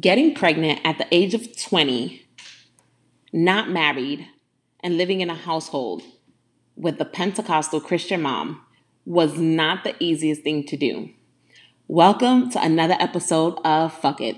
getting 0.00 0.34
pregnant 0.34 0.80
at 0.84 0.96
the 0.96 1.06
age 1.10 1.34
of 1.34 1.54
20, 1.54 2.26
not 3.32 3.68
married, 3.68 4.26
and 4.80 4.96
living 4.96 5.20
in 5.20 5.28
a 5.28 5.34
household 5.34 6.02
with 6.76 6.98
a 7.00 7.04
Pentecostal 7.04 7.80
Christian 7.80 8.22
mom 8.22 8.62
was 9.04 9.36
not 9.38 9.84
the 9.84 9.94
easiest 10.02 10.42
thing 10.42 10.64
to 10.64 10.78
do. 10.78 11.10
Welcome 11.88 12.50
to 12.52 12.64
another 12.64 12.96
episode 12.98 13.58
of 13.66 13.92
Fuck 13.92 14.22
It. 14.22 14.36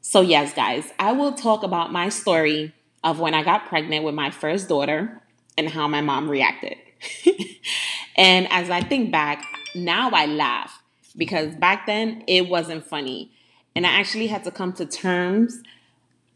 So, 0.00 0.22
yes, 0.22 0.54
guys, 0.54 0.90
I 0.98 1.12
will 1.12 1.32
talk 1.34 1.62
about 1.62 1.92
my 1.92 2.08
story 2.08 2.72
of 3.04 3.20
when 3.20 3.34
I 3.34 3.42
got 3.42 3.66
pregnant 3.66 4.04
with 4.04 4.14
my 4.14 4.30
first 4.30 4.70
daughter 4.70 5.20
and 5.58 5.68
how 5.68 5.86
my 5.86 6.00
mom 6.00 6.30
reacted. 6.30 6.76
and 8.16 8.50
as 8.50 8.70
I 8.70 8.80
think 8.80 9.12
back, 9.12 9.44
now 9.74 10.08
I 10.10 10.24
laugh 10.24 10.82
because 11.14 11.54
back 11.56 11.86
then 11.86 12.24
it 12.26 12.48
wasn't 12.48 12.86
funny. 12.86 13.32
And 13.76 13.86
I 13.86 13.90
actually 13.90 14.26
had 14.26 14.42
to 14.44 14.50
come 14.50 14.72
to 14.72 14.86
terms 14.86 15.62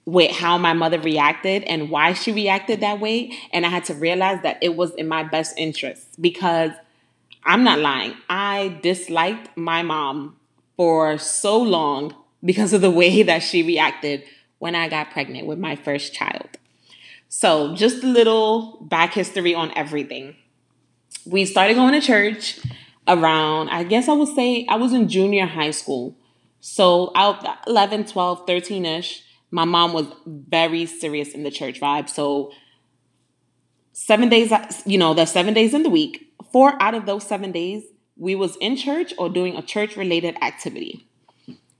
with 0.04 0.30
how 0.30 0.58
my 0.58 0.74
mother 0.74 1.00
reacted 1.00 1.62
and 1.64 1.88
why 1.88 2.12
she 2.12 2.32
reacted 2.32 2.80
that 2.80 3.00
way. 3.00 3.32
And 3.52 3.64
I 3.64 3.70
had 3.70 3.84
to 3.86 3.94
realize 3.94 4.42
that 4.42 4.58
it 4.60 4.76
was 4.76 4.94
in 4.94 5.08
my 5.08 5.22
best 5.22 5.56
interest 5.56 6.20
because 6.20 6.72
I'm 7.44 7.64
not 7.64 7.78
lying. 7.78 8.14
I 8.28 8.78
disliked 8.82 9.56
my 9.56 9.82
mom 9.82 10.36
for 10.76 11.16
so 11.16 11.58
long 11.58 12.14
because 12.44 12.74
of 12.74 12.82
the 12.82 12.90
way 12.90 13.22
that 13.30 13.38
she 13.38 13.62
reacted 13.62 14.22
when 14.58 14.74
I 14.74 14.90
got 14.90 15.10
pregnant 15.10 15.46
with 15.46 15.58
my 15.58 15.76
first 15.76 16.12
child. 16.12 16.48
So, 17.30 17.74
just 17.74 18.02
a 18.02 18.06
little 18.06 18.78
back 18.82 19.14
history 19.14 19.54
on 19.54 19.72
everything. 19.76 20.36
We 21.24 21.46
started 21.46 21.74
going 21.74 21.98
to 21.98 22.06
church 22.06 22.60
around, 23.06 23.70
I 23.70 23.84
guess 23.84 24.08
I 24.08 24.12
would 24.12 24.34
say 24.34 24.66
I 24.68 24.74
was 24.76 24.92
in 24.92 25.08
junior 25.08 25.46
high 25.46 25.70
school. 25.70 26.16
So, 26.60 27.10
out 27.14 27.46
11, 27.66 28.06
12, 28.06 28.46
13 28.46 28.84
ish, 28.84 29.24
my 29.50 29.64
mom 29.64 29.92
was 29.92 30.06
very 30.26 30.86
serious 30.86 31.32
in 31.32 31.42
the 31.42 31.50
church 31.50 31.80
vibe. 31.80 32.08
So, 32.08 32.52
seven 33.92 34.28
days, 34.28 34.52
you 34.86 34.98
know, 34.98 35.14
the 35.14 35.26
seven 35.26 35.54
days 35.54 35.74
in 35.74 35.82
the 35.82 35.90
week, 35.90 36.32
four 36.52 36.80
out 36.82 36.94
of 36.94 37.06
those 37.06 37.26
seven 37.26 37.52
days, 37.52 37.84
we 38.16 38.34
was 38.34 38.56
in 38.56 38.76
church 38.76 39.14
or 39.18 39.28
doing 39.28 39.56
a 39.56 39.62
church 39.62 39.96
related 39.96 40.36
activity. 40.42 41.06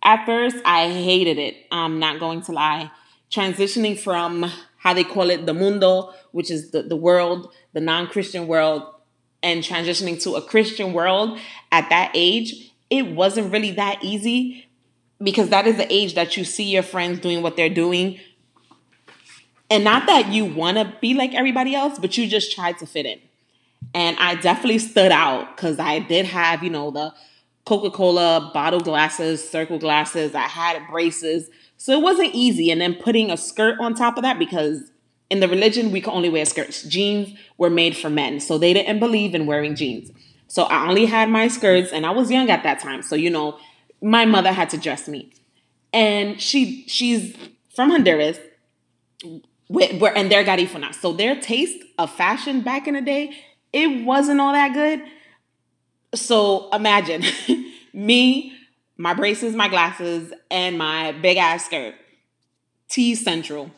At 0.03 0.25
first, 0.25 0.57
I 0.65 0.89
hated 0.89 1.39
it. 1.39 1.57
I'm 1.71 1.99
not 1.99 2.19
going 2.19 2.41
to 2.43 2.53
lie. 2.53 2.91
Transitioning 3.31 3.99
from 3.99 4.51
how 4.79 4.95
they 4.95 5.05
call 5.05 5.29
it 5.29 5.45
the 5.45 5.55
mundo, 5.55 6.13
which 6.33 6.51
is 6.51 6.71
the, 6.71 6.83
the 6.83 6.97
world, 6.97 7.53
the 7.75 7.81
non 7.81 8.07
Christian 8.07 8.47
world, 8.47 8.83
and 9.43 9.63
transitioning 9.63 10.21
to 10.23 10.35
a 10.35 10.43
Christian 10.43 10.93
world 10.93 11.39
at 11.71 11.89
that 11.91 12.13
age, 12.15 12.73
it 12.89 13.09
wasn't 13.09 13.53
really 13.53 13.73
that 13.73 14.03
easy 14.03 14.67
because 15.23 15.51
that 15.51 15.67
is 15.67 15.77
the 15.77 15.93
age 15.93 16.15
that 16.15 16.37
you 16.37 16.45
see 16.45 16.65
your 16.65 16.83
friends 16.83 17.19
doing 17.19 17.43
what 17.43 17.57
they're 17.57 17.69
doing. 17.69 18.19
And 19.69 19.85
not 19.85 20.07
that 20.07 20.33
you 20.33 20.45
want 20.45 20.79
to 20.79 20.93
be 21.01 21.15
like 21.15 21.35
everybody 21.35 21.75
else, 21.75 21.99
but 21.99 22.17
you 22.19 22.27
just 22.27 22.53
try 22.53 22.73
to 22.73 22.87
fit 22.87 23.07
in. 23.07 23.21
And 23.95 24.17
I 24.19 24.35
definitely 24.37 24.79
stood 24.79 25.13
out 25.13 25.57
because 25.57 25.79
I 25.79 26.01
did 26.01 26.27
have, 26.27 26.63
you 26.63 26.71
know, 26.71 26.91
the 26.91 27.15
Coca 27.65 27.91
Cola 27.91 28.51
bottle 28.53 28.81
glasses, 28.81 29.49
circle 29.49 29.79
glasses, 29.79 30.35
I 30.35 30.43
had 30.43 30.83
braces. 30.91 31.51
So 31.77 31.93
it 31.93 32.03
wasn't 32.03 32.35
easy. 32.35 32.71
And 32.71 32.81
then 32.81 32.95
putting 32.95 33.31
a 33.31 33.37
skirt 33.37 33.79
on 33.79 33.95
top 33.95 34.17
of 34.17 34.23
that 34.23 34.39
because 34.39 34.91
in 35.29 35.41
the 35.41 35.49
religion, 35.49 35.93
we 35.93 36.01
could 36.01 36.13
only 36.13 36.29
wear 36.29 36.45
skirts. 36.45 36.83
Jeans 36.83 37.39
were 37.59 37.71
made 37.71 37.97
for 37.97 38.11
men. 38.11 38.41
So 38.41 38.59
they 38.59 38.73
didn't 38.73 38.99
believe 38.99 39.35
in 39.35 39.47
wearing 39.47 39.77
jeans. 39.77 40.11
So 40.49 40.65
I 40.65 40.89
only 40.89 41.07
had 41.07 41.31
my 41.31 41.47
skirts 41.47 41.93
and 41.93 42.05
I 42.05 42.11
was 42.11 42.31
young 42.31 42.51
at 42.51 42.65
that 42.65 42.81
time. 42.81 43.03
So, 43.03 43.15
you 43.15 43.31
know, 43.31 43.59
my 44.03 44.25
mother 44.25 44.53
had 44.53 44.71
to 44.71 44.79
dress 44.79 45.09
me. 45.09 45.33
And 45.93 46.41
she 46.41 46.85
she's 46.87 47.37
from 47.75 47.91
Honduras. 47.91 48.39
Where, 49.69 50.17
and 50.17 50.33
they're 50.33 50.45
Garifuna. 50.45 50.93
So 50.93 51.13
their 51.13 51.41
taste 51.41 51.79
of 51.97 52.11
fashion 52.11 52.63
back 52.63 52.89
in 52.89 52.95
the 52.95 53.01
day, 53.01 53.33
it 53.73 54.05
wasn't 54.05 54.41
all 54.41 54.53
that 54.53 54.75
good. 54.75 55.01
So 56.13 56.69
imagine 56.73 57.23
me 57.95 58.57
my 59.01 59.15
braces, 59.15 59.55
my 59.55 59.67
glasses, 59.67 60.31
and 60.51 60.77
my 60.77 61.13
big 61.13 61.39
ass 61.39 61.65
skirt. 61.65 61.95
Tease 62.91 63.25
Central. 63.25 63.71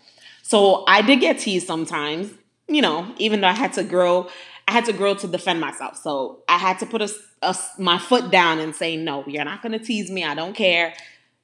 So 0.42 0.84
I 0.88 1.00
did 1.00 1.20
get 1.20 1.38
teased 1.38 1.66
sometimes, 1.66 2.32
you 2.66 2.82
know, 2.82 3.14
even 3.18 3.40
though 3.40 3.48
I 3.48 3.52
had 3.52 3.72
to 3.74 3.84
grow, 3.84 4.28
I 4.66 4.72
had 4.72 4.84
to 4.86 4.92
grow 4.92 5.14
to 5.14 5.28
defend 5.28 5.60
myself. 5.60 5.96
So 5.96 6.42
I 6.48 6.58
had 6.58 6.80
to 6.80 6.86
put 6.86 7.02
a, 7.02 7.08
a, 7.42 7.54
my 7.78 7.98
foot 7.98 8.30
down 8.30 8.58
and 8.58 8.74
say, 8.74 8.96
no, 8.96 9.24
you're 9.26 9.44
not 9.44 9.62
going 9.62 9.72
to 9.72 9.78
tease 9.78 10.10
me. 10.10 10.24
I 10.24 10.34
don't 10.34 10.54
care. 10.54 10.94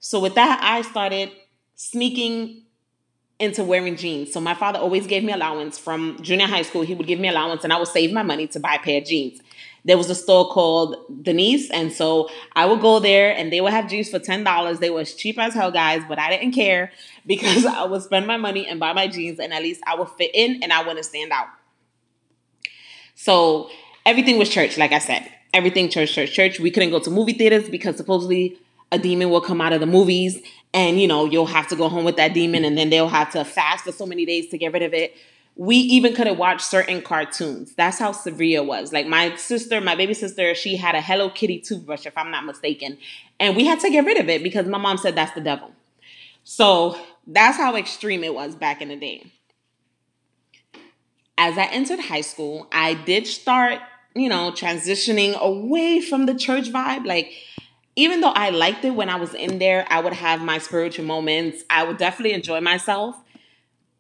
So 0.01 0.21
with 0.21 0.35
that, 0.37 0.61
I 0.63 0.83
started 0.83 1.31
sneaking 1.75 2.63
into 3.39 3.63
wearing 3.63 3.97
jeans. 3.97 4.33
So 4.33 4.41
my 4.41 4.55
father 4.55 4.79
always 4.79 5.07
gave 5.07 5.23
me 5.23 5.33
allowance 5.33 5.79
from 5.79 6.19
junior 6.23 6.47
high 6.47 6.63
school. 6.63 6.83
He 6.83 6.95
would 6.95 7.07
give 7.07 7.21
me 7.21 7.29
allowance 7.29 7.65
and 7.65 7.73
I 7.73 7.79
would 7.79 7.89
save 7.89 8.13
my 8.13 8.23
money 8.23 8.47
to 8.49 8.61
buy 8.61 8.75
a 8.75 8.79
pair 8.79 9.01
of 9.01 9.07
jeans 9.07 9.41
there 9.89 9.97
was 9.97 10.11
a 10.11 10.15
store 10.15 10.49
called 10.51 10.97
Denise. 11.23 11.71
And 11.71 11.91
so 11.91 12.29
I 12.55 12.67
would 12.67 12.81
go 12.81 13.01
there 13.01 13.35
and 13.35 13.51
they 13.51 13.63
would 13.63 13.73
have 13.73 13.89
jeans 13.89 14.11
for 14.11 14.19
$10. 14.19 14.79
They 14.79 14.91
were 14.91 15.01
as 15.01 15.15
cheap 15.15 15.39
as 15.39 15.55
hell, 15.55 15.71
guys, 15.71 16.03
but 16.07 16.19
I 16.19 16.29
didn't 16.29 16.53
care 16.53 16.93
because 17.27 17.65
I 17.65 17.85
would 17.85 18.03
spend 18.03 18.27
my 18.27 18.37
money 18.37 18.67
and 18.67 18.79
buy 18.79 18.93
my 18.93 19.09
jeans 19.09 19.41
and 19.41 19.53
at 19.53 19.63
least 19.63 19.83
I 19.87 19.95
would 19.95 20.11
fit 20.11 20.31
in 20.35 20.63
and 20.63 20.73
I 20.73 20.87
wouldn't 20.87 21.07
stand 21.07 21.33
out. 21.33 21.49
So 23.15 23.71
everything 24.05 24.39
was 24.39 24.51
church, 24.51 24.77
like 24.77 24.93
I 24.93 24.99
said. 24.99 25.27
Everything 25.55 25.89
church, 25.89 26.13
church, 26.13 26.33
church. 26.33 26.61
We 26.61 26.71
couldn't 26.71 26.91
go 26.91 26.99
to 27.01 27.11
movie 27.11 27.33
theaters 27.33 27.69
because 27.69 27.97
supposedly 27.97 28.59
a 28.93 28.99
demon 28.99 29.31
will 29.31 29.41
come 29.41 29.61
out 29.61 29.73
of 29.73 29.81
the 29.81 29.87
movies 29.87 30.41
and 30.73 31.01
you 31.01 31.07
know 31.07 31.25
you'll 31.25 31.47
have 31.47 31.69
to 31.69 31.77
go 31.77 31.89
home 31.89 32.05
with 32.05 32.17
that 32.17 32.35
demon 32.35 32.65
and 32.65 32.77
then 32.77 32.91
they'll 32.91 33.09
have 33.09 33.31
to 33.33 33.45
fast 33.45 33.85
for 33.85 33.93
so 33.93 34.07
many 34.07 34.25
days 34.25 34.49
to 34.49 34.59
get 34.59 34.73
rid 34.73 34.83
of 34.83 34.95
it 34.95 35.15
we 35.59 35.77
even 35.77 36.15
couldn't 36.15 36.39
watch 36.39 36.63
certain 36.63 37.03
cartoons. 37.03 37.75
That's 37.75 37.99
how 37.99 38.13
severe 38.13 38.61
it 38.61 38.67
was. 38.67 38.93
Like 38.93 39.09
my 39.09 39.35
sister, 39.35 39.81
my 39.81 39.97
baby 39.97 40.15
sister, 40.15 40.55
she 40.55 40.77
had 40.77 40.95
a 40.95 41.01
Hello 41.01 41.31
Kitty 41.31 41.59
toothbrush, 41.59 42.07
if 42.07 42.17
I'm 42.17 42.31
not 42.31 42.45
mistaken. 42.45 42.97
And 43.41 43.57
we 43.57 43.67
had 43.67 43.81
to 43.81 43.91
get 43.91 44.07
rid 44.07 44.19
of 44.19 44.29
it 44.29 44.45
because 44.45 44.69
my 44.69 44.79
mom 44.79 44.99
said 44.99 45.17
that's 45.17 45.35
the 45.35 45.41
devil. 45.41 45.73
So 46.45 46.97
that's 47.27 47.57
how 47.57 47.75
extreme 47.75 48.23
it 48.23 48.33
was 48.35 48.55
back 48.55 48.81
in 48.81 48.89
the 48.89 48.97
day. 48.97 49.33
As 51.37 51.59
I 51.59 51.65
entered 51.65 51.99
high 51.99 52.21
school, 52.21 52.69
I 52.71 52.95
did 52.95 53.27
start, 53.27 53.81
you 54.19 54.29
know, 54.29 54.51
transitioning 54.53 55.39
away 55.39 56.01
from 56.01 56.27
the 56.27 56.35
church 56.35 56.71
vibe. 56.71 57.07
Like, 57.07 57.33
even 57.97 58.21
though 58.21 58.31
I 58.31 58.51
liked 58.51 58.85
it 58.85 58.91
when 58.91 59.09
I 59.09 59.17
was 59.17 59.35
in 59.35 59.59
there, 59.59 59.87
I 59.91 60.01
would 60.01 60.13
have 60.13 60.41
my 60.41 60.59
spiritual 60.59 61.05
moments. 61.05 61.65
I 61.69 61.85
would 61.85 61.97
definitely 61.97 62.33
enjoy 62.33 62.61
myself. 62.61 63.17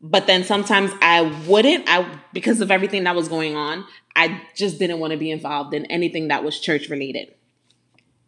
But 0.01 0.29
then 0.29 0.45
sometimes 0.45 0.93
I 1.03 1.23
wouldn't 1.49 1.84
I 1.89 2.09
because 2.33 2.61
of 2.61 2.71
everything 2.71 3.05
that 3.05 3.17
was 3.17 3.29
going 3.29 3.56
on 3.56 3.84
I 4.15 4.43
just 4.56 4.81
didn't 4.81 4.99
want 4.99 5.12
to 5.12 5.17
be 5.17 5.31
involved 5.31 5.73
in 5.75 5.87
anything 5.87 6.29
that 6.29 6.43
was 6.43 6.59
church 6.59 6.89
related. 6.89 7.35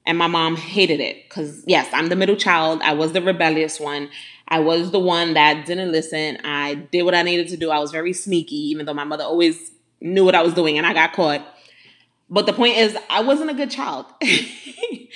And 0.07 0.17
my 0.17 0.29
mom 0.29 0.57
hated 0.57 1.01
it 1.01 1.29
cuz 1.29 1.63
yes 1.67 1.89
I'm 1.93 2.09
the 2.09 2.17
middle 2.17 2.37
child. 2.37 2.81
I 2.83 2.95
was 2.95 3.13
the 3.13 3.23
rebellious 3.23 3.79
one. 3.79 4.09
I 4.49 4.59
was 4.59 4.91
the 4.91 4.99
one 4.99 5.35
that 5.35 5.67
didn't 5.67 5.93
listen. 5.93 6.39
I 6.45 6.75
did 6.75 7.03
what 7.03 7.15
I 7.15 7.23
needed 7.23 7.49
to 7.49 7.57
do. 7.57 7.71
I 7.71 7.79
was 7.79 7.93
very 7.93 8.13
sneaky 8.13 8.57
even 8.71 8.87
though 8.87 8.95
my 8.95 9.05
mother 9.05 9.25
always 9.25 9.71
knew 10.01 10.25
what 10.25 10.35
I 10.35 10.43
was 10.43 10.55
doing 10.55 10.79
and 10.79 10.87
I 10.87 10.93
got 10.93 11.13
caught 11.13 11.43
but 12.31 12.47
the 12.47 12.53
point 12.53 12.77
is 12.77 12.97
I 13.11 13.21
wasn't 13.23 13.51
a 13.51 13.55
good 13.55 13.71
child 13.71 14.07
I, 14.23 15.09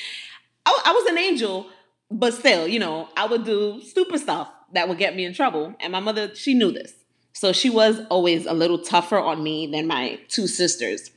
I 0.66 0.92
was 0.92 1.10
an 1.10 1.18
angel 1.18 1.66
but 2.10 2.34
still 2.34 2.68
you 2.68 2.78
know 2.78 3.08
I 3.16 3.26
would 3.26 3.44
do 3.44 3.80
stupid 3.80 4.20
stuff 4.20 4.48
that 4.74 4.88
would 4.88 4.98
get 4.98 5.16
me 5.16 5.24
in 5.24 5.32
trouble. 5.32 5.74
And 5.80 5.92
my 5.92 6.00
mother, 6.00 6.34
she 6.34 6.54
knew 6.54 6.70
this. 6.70 6.92
So 7.32 7.52
she 7.52 7.70
was 7.70 8.00
always 8.10 8.46
a 8.46 8.52
little 8.52 8.78
tougher 8.78 9.18
on 9.18 9.42
me 9.42 9.66
than 9.66 9.86
my 9.86 10.20
two 10.28 10.46
sisters. 10.46 11.10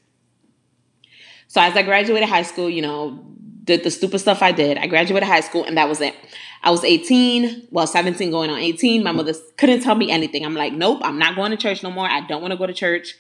So 1.48 1.62
as 1.62 1.76
I 1.76 1.84
graduated 1.84 2.30
high 2.30 2.42
school, 2.42 2.70
you 2.70 2.82
know, 2.82 3.24
did 3.64 3.84
the 3.84 3.92
stupid 3.92 4.20
stuff 4.20 4.42
I 4.42 4.52
did. 4.52 4.78
I 4.78 4.88
graduated 4.88 5.28
high 5.28 5.42
school 5.42 5.64
and 5.64 5.78
that 5.78 5.90
was 5.90 6.02
it. 6.02 6.16
I 6.64 6.72
was 6.72 6.84
18, 6.84 7.68
well, 7.70 7.86
17 7.86 8.32
going 8.32 8.50
on 8.50 8.58
18. 8.58 9.04
My 9.04 9.12
mother 9.12 9.34
couldn't 9.58 9.82
tell 9.82 9.96
me 9.96 10.10
anything. 10.10 10.46
I'm 10.46 10.56
like, 10.56 10.74
nope, 10.74 11.02
I'm 11.04 11.20
not 11.20 11.36
going 11.36 11.52
to 11.52 11.58
church 11.58 11.84
no 11.84 11.92
more. 11.92 12.08
I 12.08 12.22
don't 12.22 12.42
want 12.42 12.52
to 12.52 12.58
go 12.58 12.66
to 12.66 12.74
church. 12.74 13.16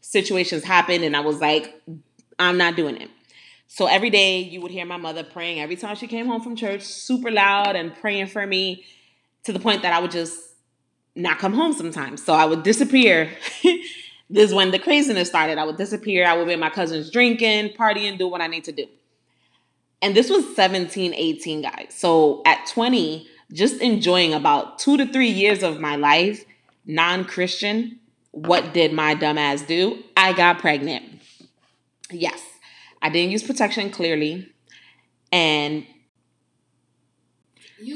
Situations 0.00 0.64
happened 0.64 1.04
and 1.04 1.16
I 1.16 1.20
was 1.20 1.40
like, 1.40 1.80
I'm 2.40 2.56
not 2.58 2.74
doing 2.74 2.96
it. 2.96 3.10
So 3.68 3.86
every 3.86 4.10
day 4.10 4.40
you 4.40 4.60
would 4.60 4.72
hear 4.72 4.84
my 4.84 4.96
mother 4.96 5.22
praying 5.22 5.60
every 5.60 5.76
time 5.76 5.94
she 5.94 6.08
came 6.08 6.26
home 6.26 6.42
from 6.42 6.56
church, 6.56 6.82
super 6.82 7.30
loud 7.30 7.76
and 7.76 7.94
praying 7.94 8.26
for 8.26 8.44
me 8.44 8.84
to 9.44 9.52
the 9.52 9.60
point 9.60 9.82
that 9.82 9.92
I 9.92 10.00
would 10.00 10.10
just 10.10 10.36
not 11.14 11.38
come 11.38 11.52
home 11.52 11.72
sometimes. 11.72 12.24
So 12.24 12.32
I 12.32 12.46
would 12.46 12.62
disappear. 12.62 13.30
this 13.62 14.48
is 14.48 14.54
when 14.54 14.72
the 14.72 14.78
craziness 14.78 15.28
started. 15.28 15.58
I 15.58 15.64
would 15.64 15.76
disappear. 15.76 16.26
I 16.26 16.36
would 16.36 16.46
be 16.46 16.54
at 16.54 16.58
my 16.58 16.70
cousin's 16.70 17.10
drinking, 17.10 17.70
partying, 17.70 18.18
do 18.18 18.26
what 18.26 18.40
I 18.40 18.48
need 18.48 18.64
to 18.64 18.72
do. 18.72 18.86
And 20.02 20.16
this 20.16 20.30
was 20.30 20.56
17, 20.56 21.14
18 21.14 21.62
guys. 21.62 21.88
So 21.90 22.42
at 22.46 22.66
20, 22.66 23.28
just 23.52 23.80
enjoying 23.80 24.32
about 24.32 24.78
two 24.78 24.96
to 24.96 25.06
three 25.06 25.28
years 25.28 25.62
of 25.62 25.78
my 25.78 25.96
life, 25.96 26.44
non 26.86 27.24
Christian, 27.24 28.00
what 28.32 28.72
did 28.72 28.92
my 28.92 29.14
dumb 29.14 29.38
ass 29.38 29.62
do? 29.62 30.02
I 30.16 30.32
got 30.32 30.58
pregnant. 30.58 31.09
Yes, 32.10 32.42
I 33.02 33.10
didn't 33.10 33.32
use 33.32 33.42
protection 33.42 33.90
clearly. 33.90 34.52
And 35.32 35.86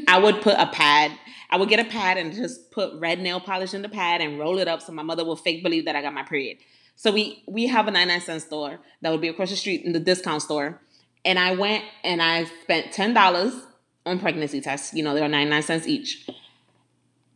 I 0.08 0.18
would 0.18 0.40
put 0.40 0.54
a 0.58 0.66
pad. 0.66 1.12
I 1.50 1.56
would 1.56 1.68
get 1.68 1.80
a 1.80 1.88
pad 1.88 2.16
and 2.16 2.32
just 2.32 2.70
put 2.70 2.94
red 2.98 3.20
nail 3.20 3.40
polish 3.40 3.74
in 3.74 3.82
the 3.82 3.88
pad 3.88 4.20
and 4.20 4.38
roll 4.38 4.58
it 4.58 4.68
up 4.68 4.82
so 4.82 4.92
my 4.92 5.02
mother 5.02 5.24
will 5.24 5.36
fake 5.36 5.62
believe 5.62 5.84
that 5.84 5.94
I 5.94 6.02
got 6.02 6.12
my 6.12 6.22
period. 6.22 6.58
So 6.96 7.12
we 7.12 7.42
we 7.46 7.66
have 7.66 7.88
a 7.88 7.90
99 7.90 8.20
cent 8.20 8.42
store 8.42 8.80
that 9.02 9.10
would 9.10 9.20
be 9.20 9.28
across 9.28 9.50
the 9.50 9.56
street 9.56 9.84
in 9.84 9.92
the 9.92 10.00
discount 10.00 10.42
store. 10.42 10.80
And 11.24 11.38
I 11.38 11.54
went 11.54 11.84
and 12.02 12.22
I 12.22 12.44
spent 12.62 12.92
$10 12.92 13.62
on 14.06 14.18
pregnancy 14.18 14.60
tests. 14.60 14.94
You 14.94 15.02
know, 15.02 15.14
they 15.14 15.22
are 15.22 15.28
99 15.28 15.62
cents 15.62 15.86
each. 15.86 16.28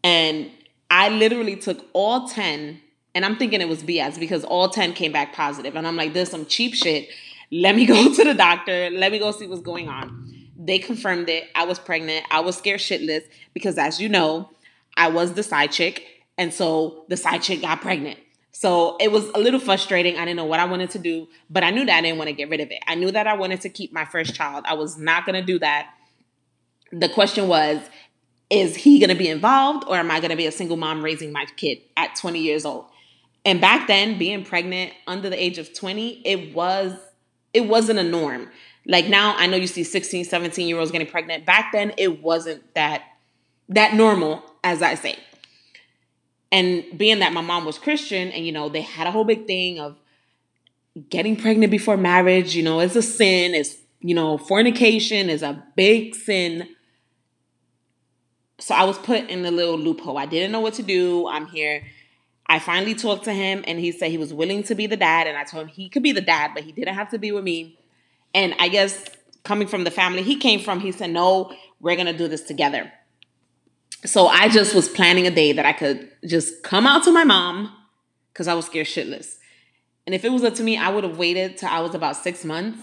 And 0.05 0.51
I 0.91 1.09
literally 1.09 1.57
took 1.57 1.87
all 1.93 2.29
10 2.29 2.81
and 3.19 3.25
I'm 3.25 3.35
thinking 3.35 3.61
it 3.61 3.69
was 3.69 3.83
BS 3.83 4.17
because 4.21 4.45
all 4.45 4.69
10 4.69 4.93
came 4.93 5.11
back 5.11 5.33
positive. 5.33 5.75
And 5.75 5.89
I'm 5.89 5.97
like, 5.97 6.13
this 6.13 6.29
is 6.29 6.31
some 6.31 6.47
cheap 6.47 6.73
shit. 6.73 7.09
Let 7.51 7.75
me 7.75 7.85
go 7.95 8.15
to 8.15 8.25
the 8.25 8.33
doctor. 8.33 8.91
Let 8.91 9.11
me 9.11 9.19
go 9.19 9.33
see 9.33 9.49
what's 9.49 9.61
going 9.61 9.89
on. 9.89 10.47
They 10.57 10.79
confirmed 10.79 11.29
it. 11.29 11.49
I 11.57 11.65
was 11.65 11.81
pregnant. 11.81 12.27
I 12.31 12.39
was 12.39 12.57
scared 12.57 12.79
shitless 12.79 13.25
because, 13.55 13.77
as 13.77 14.01
you 14.01 14.09
know, 14.09 14.51
I 14.97 15.09
was 15.09 15.33
the 15.33 15.43
side 15.43 15.73
chick. 15.73 16.07
And 16.37 16.55
so 16.55 17.07
the 17.09 17.17
side 17.17 17.43
chick 17.43 17.63
got 17.63 17.81
pregnant. 17.81 18.21
So 18.53 18.97
it 19.01 19.11
was 19.11 19.29
a 19.31 19.39
little 19.39 19.59
frustrating. 19.59 20.17
I 20.17 20.25
didn't 20.25 20.37
know 20.37 20.45
what 20.45 20.61
I 20.61 20.67
wanted 20.67 20.91
to 20.91 21.01
do, 21.01 21.27
but 21.51 21.65
I 21.65 21.71
knew 21.71 21.85
that 21.87 21.99
I 21.99 22.01
didn't 22.01 22.19
want 22.19 22.29
to 22.29 22.35
get 22.35 22.49
rid 22.49 22.61
of 22.61 22.71
it. 22.71 22.79
I 22.87 22.95
knew 22.95 23.11
that 23.11 23.27
I 23.27 23.35
wanted 23.35 23.63
to 23.63 23.69
keep 23.69 23.93
my 23.93 24.05
first 24.05 24.37
child. 24.37 24.65
I 24.69 24.75
was 24.75 24.97
not 24.97 25.27
going 25.27 25.35
to 25.35 25.45
do 25.45 25.59
that. 25.59 25.91
The 26.93 27.09
question 27.09 27.49
was, 27.49 27.81
is 28.49 28.77
he 28.77 29.01
going 29.01 29.11
to 29.11 29.17
be 29.17 29.29
involved 29.29 29.89
or 29.89 29.97
am 29.97 30.09
I 30.09 30.21
going 30.21 30.31
to 30.31 30.37
be 30.37 30.47
a 30.47 30.53
single 30.53 30.77
mom 30.77 31.05
raising 31.05 31.33
my 31.33 31.47
kid 31.57 31.79
at 31.97 32.15
20 32.15 32.39
years 32.39 32.65
old? 32.65 32.87
And 33.45 33.61
back 33.61 33.87
then, 33.87 34.19
being 34.19 34.45
pregnant 34.45 34.93
under 35.07 35.31
the 35.31 35.43
age 35.43 35.59
of 35.59 35.73
20, 35.73 36.23
it 36.25 36.55
was 36.55 36.95
it 37.55 37.63
wasn't 37.63 37.99
a 37.99 38.03
norm. 38.03 38.49
Like 38.87 39.07
now 39.07 39.35
I 39.37 39.47
know 39.47 39.57
you 39.57 39.67
see 39.67 39.85
16, 39.85 40.25
17 40.25 40.69
year 40.69 40.79
olds 40.79 40.91
getting 40.91 41.07
pregnant. 41.07 41.45
Back 41.45 41.73
then 41.73 41.93
it 41.97 42.23
wasn't 42.23 42.75
that 42.75 43.03
that 43.69 43.95
normal, 43.95 44.43
as 44.65 44.83
I 44.83 44.95
say. 44.95 45.19
And 46.51 46.85
being 46.97 47.19
that 47.19 47.33
my 47.33 47.43
mom 47.43 47.65
was 47.65 47.79
Christian 47.79 48.29
and 48.29 48.45
you 48.45 48.53
know, 48.53 48.69
they 48.69 48.81
had 48.81 49.07
a 49.07 49.11
whole 49.11 49.25
big 49.25 49.47
thing 49.47 49.79
of 49.79 49.97
getting 51.11 51.37
pregnant 51.37 51.71
before 51.71 51.97
marriage, 51.97 52.55
you 52.55 52.63
know, 52.63 52.81
it's 52.81 52.97
a 52.97 53.03
sin, 53.03 53.55
it's 53.55 53.77
you 54.01 54.15
know, 54.15 54.39
fornication 54.39 55.29
is 55.29 55.43
a 55.43 55.63
big 55.77 56.15
sin. 56.15 56.69
So 58.61 58.75
I 58.75 58.85
was 58.85 58.99
put 58.99 59.29
in 59.29 59.43
the 59.43 59.51
little 59.51 59.79
loophole. 59.79 60.19
I 60.19 60.27
didn't 60.27 60.53
know 60.53 60.61
what 60.61 60.75
to 60.75 60.83
do. 60.83 61.29
I'm 61.29 61.47
here. 61.47 61.85
I 62.49 62.59
finally 62.59 62.95
talked 62.95 63.25
to 63.25 63.33
him 63.33 63.63
and 63.67 63.79
he 63.79 63.93
said 63.93 64.11
he 64.11 64.19
was 64.19 64.33
willing 64.33 64.63
to 64.65 64.75
be 64.75 64.87
the 64.87 64.97
dad. 64.97 65.27
And 65.27 65.37
I 65.37 65.45
told 65.45 65.65
him 65.65 65.69
he 65.69 65.89
could 65.89 66.03
be 66.03 66.13
the 66.13 66.21
dad, 66.21 66.53
but 66.55 66.65
he 66.65 66.73
didn't 66.73 66.95
have 66.95 67.11
to 67.11 67.19
be 67.19 67.31
with 67.31 67.45
me. 67.45 67.79
And 68.35 68.55
I 68.59 68.69
guess 68.69 69.05
coming 69.45 69.69
from 69.69 69.85
the 69.85 69.91
family 69.91 70.23
he 70.23 70.37
came 70.37 70.61
from, 70.61 70.81
he 70.81 70.93
said, 70.93 71.11
No, 71.11 71.53
we're 71.81 71.97
going 71.97 72.07
to 72.07 72.17
do 72.17 72.29
this 72.29 72.43
together. 72.43 72.91
So 74.05 74.29
I 74.29 74.49
just 74.49 74.75
was 74.75 74.89
planning 74.89 75.27
a 75.27 75.31
day 75.31 75.53
that 75.53 75.67
I 75.67 75.73
could 75.73 76.11
just 76.25 76.63
come 76.63 76.87
out 76.87 77.05
to 77.05 77.13
my 77.13 77.25
mom 77.25 77.75
because 78.33 78.49
I 78.49 78.55
was 78.55 78.67
scared 78.67 78.87
shitless. 78.87 79.37
And 80.07 80.15
if 80.15 80.25
it 80.25 80.31
was 80.31 80.45
up 80.45 80.55
to 80.55 80.63
me, 80.63 80.79
I 80.79 80.89
would 80.89 81.05
have 81.05 81.19
waited 81.19 81.59
till 81.59 81.69
I 81.69 81.81
was 81.81 81.95
about 81.95 82.17
six 82.17 82.45
months 82.45 82.81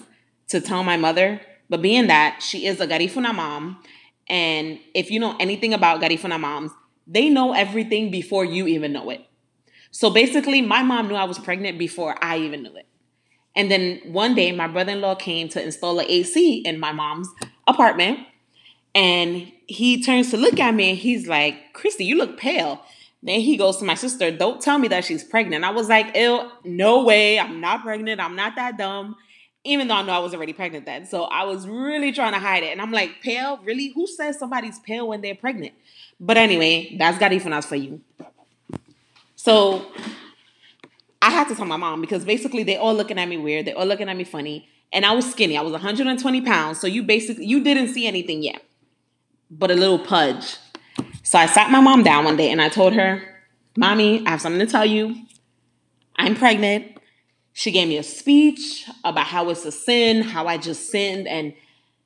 to 0.50 0.61
tell 0.61 0.83
my 0.83 0.97
mother. 0.97 1.41
But 1.69 1.81
being 1.81 2.07
that 2.07 2.44
she 2.44 2.68
is 2.68 2.79
a 2.79 2.85
Garifuna 2.85 3.33
mom, 3.33 3.81
and 4.27 4.79
if 4.94 5.09
you 5.09 5.19
know 5.19 5.35
anything 5.39 5.73
about 5.73 6.01
Garifuna 6.01 6.39
moms, 6.39 6.71
they 7.07 7.29
know 7.29 7.53
everything 7.53 8.11
before 8.11 8.45
you 8.45 8.68
even 8.68 8.91
know 8.91 9.09
it. 9.09 9.25
So 9.95 10.09
basically, 10.09 10.62
my 10.62 10.83
mom 10.83 11.07
knew 11.07 11.15
I 11.15 11.24
was 11.24 11.39
pregnant 11.39 11.80
before 11.80 12.21
I 12.21 12.39
even 12.39 12.63
knew 12.63 12.75
it. 12.75 12.86
And 13.56 13.71
then 13.71 14.01
one 14.03 14.36
day, 14.36 14.51
my 14.51 14.68
brother 14.68 14.92
in 14.92 15.00
law 15.00 15.15
came 15.15 15.47
to 15.47 15.63
install 15.63 16.00
an 16.00 16.06
AC 16.09 16.57
in 16.65 16.81
my 16.81 16.92
mom's 16.92 17.30
apartment. 17.65 18.19
And 18.94 19.50
he 19.68 20.03
turns 20.03 20.31
to 20.31 20.38
look 20.38 20.59
at 20.59 20.75
me 20.75 20.89
and 20.89 21.00
he's 21.00 21.27
like, 21.27 21.71
Christy, 21.71 22.03
you 22.03 22.18
look 22.18 22.38
pale. 22.38 22.81
Then 23.24 23.39
he 23.39 23.56
goes 23.56 23.77
to 23.77 23.86
my 23.86 23.94
sister, 23.94 24.31
Don't 24.31 24.62
tell 24.62 24.77
me 24.80 24.89
that 24.89 25.06
she's 25.06 25.24
pregnant. 25.24 25.63
I 25.63 25.69
was 25.69 25.88
like, 25.88 26.13
Ew, 26.13 26.51
no 26.65 27.06
way. 27.06 27.39
I'm 27.39 27.62
not 27.62 27.81
pregnant. 27.83 28.19
I'm 28.19 28.36
not 28.36 28.57
that 28.57 28.77
dumb. 28.77 29.15
Even 29.63 29.88
though 29.88 29.95
I 29.95 30.01
know 30.01 30.12
I 30.12 30.19
was 30.19 30.33
already 30.33 30.51
pregnant 30.51 30.86
then. 30.86 31.06
So 31.06 31.24
I 31.24 31.45
was 31.45 31.69
really 31.69 32.12
trying 32.12 32.33
to 32.33 32.39
hide 32.39 32.63
it. 32.63 32.74
And 32.74 32.81
I'm 32.81 32.92
like, 32.92 33.21
Pale? 33.21 33.62
Really? 33.63 33.94
Who 33.95 34.07
says 34.07 34.38
somebody's 34.38 34.77
pale 34.77 35.07
when 35.07 35.21
they're 35.21 35.36
pregnant? 35.36 35.74
But 36.19 36.36
anyway, 36.36 36.97
that's 37.00 37.18
that's 37.18 37.33
Garifunas 37.33 37.63
for 37.63 37.77
you. 37.77 38.01
So 39.45 39.86
I 41.21 41.30
had 41.30 41.47
to 41.50 41.56
tell 41.56 41.65
my 41.65 41.77
mom 41.77 42.01
because 42.01 42.25
basically 42.25 42.63
they 42.63 42.77
all 42.77 42.95
looking 42.95 43.19
at 43.19 43.30
me 43.30 43.38
weird. 43.38 43.68
They 43.68 43.74
all 43.74 43.86
looking 43.86 44.09
at 44.09 44.18
me 44.18 44.24
funny. 44.24 44.68
And 44.92 45.06
I 45.06 45.12
was 45.12 45.30
skinny. 45.30 45.56
I 45.56 45.62
was 45.62 45.71
120 45.71 46.42
pounds. 46.42 46.80
So 46.80 46.88
you 46.88 47.03
basically 47.03 47.45
you 47.45 47.63
didn't 47.63 47.89
see 47.89 48.07
anything 48.07 48.42
yet, 48.42 48.63
but 49.51 49.69
a 49.69 49.75
little 49.75 50.00
pudge. 50.00 50.57
So 51.21 51.38
I 51.38 51.45
sat 51.45 51.69
my 51.69 51.80
mom 51.80 52.01
down 52.01 52.25
one 52.25 52.38
day 52.38 52.50
and 52.50 52.59
I 52.59 52.69
told 52.69 52.94
her, 52.94 53.21
"Mommy, 53.77 54.25
I 54.25 54.31
have 54.31 54.42
something 54.42 54.65
to 54.65 54.71
tell 54.71 54.86
you. 54.86 55.15
I'm 56.15 56.36
pregnant." 56.36 56.97
She 57.53 57.69
gave 57.69 57.88
me 57.88 57.97
a 57.97 58.03
speech 58.03 58.89
about 59.03 59.27
how 59.27 59.51
it's 59.51 59.63
a 59.63 59.71
sin, 59.71 60.24
how 60.24 60.47
I 60.47 60.57
just 60.57 60.89
sinned, 60.89 61.27
and 61.27 61.53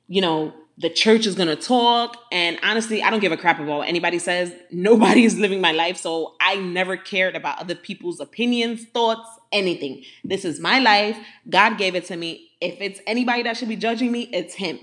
you 0.08 0.20
know 0.20 0.52
the 0.80 0.88
church 0.88 1.26
is 1.26 1.34
gonna 1.34 1.56
talk. 1.56 2.16
And 2.32 2.58
honestly, 2.62 3.02
I 3.02 3.10
don't 3.10 3.20
give 3.20 3.32
a 3.32 3.36
crap 3.36 3.60
about 3.60 3.78
what 3.80 3.88
anybody 3.88 4.18
says. 4.18 4.52
Nobody 4.70 5.24
is 5.24 5.38
living 5.38 5.60
my 5.60 5.72
life, 5.72 5.98
so 5.98 6.34
I 6.40 6.56
never 6.56 6.96
cared 6.96 7.36
about 7.36 7.60
other 7.60 7.74
people's 7.74 8.18
opinions, 8.18 8.86
thoughts, 8.86 9.28
anything. 9.52 10.02
This 10.24 10.44
is 10.44 10.58
my 10.58 10.78
life. 10.78 11.18
God 11.48 11.76
gave 11.76 11.94
it 11.94 12.06
to 12.06 12.16
me. 12.16 12.48
If 12.62 12.80
it's 12.80 13.00
anybody 13.06 13.42
that 13.42 13.58
should 13.58 13.68
be 13.68 13.76
judging 13.76 14.10
me, 14.10 14.22
it's 14.32 14.54
Him. 14.54 14.80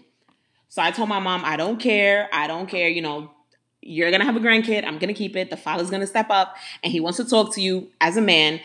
So 0.69 0.83
I 0.83 0.91
told 0.91 1.09
my 1.09 1.19
mom, 1.19 1.41
I 1.43 1.57
don't 1.57 1.79
care. 1.79 2.29
I 2.31 2.45
don't 2.45 2.67
care. 2.67 2.89
You 2.89 3.01
know, 3.01 3.31
you're 3.81 4.11
gonna 4.11 4.25
have 4.25 4.35
a 4.35 4.39
grandkid. 4.39 4.85
I'm 4.85 4.99
gonna 4.99 5.15
keep 5.15 5.35
it. 5.35 5.49
The 5.49 5.57
father's 5.57 5.89
gonna 5.89 6.07
step 6.07 6.29
up 6.29 6.55
and 6.83 6.91
he 6.91 6.99
wants 6.99 7.17
to 7.17 7.25
talk 7.25 7.55
to 7.55 7.61
you 7.61 7.89
as 7.99 8.17
a 8.17 8.21
man 8.21 8.59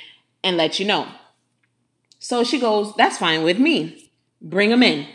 and 0.44 0.58
let 0.58 0.78
you 0.78 0.84
know. 0.84 1.08
So 2.18 2.44
she 2.44 2.60
goes, 2.60 2.94
That's 2.96 3.16
fine 3.16 3.42
with 3.42 3.58
me. 3.58 4.10
Bring 4.42 4.70
him 4.70 4.82
in. 4.82 5.06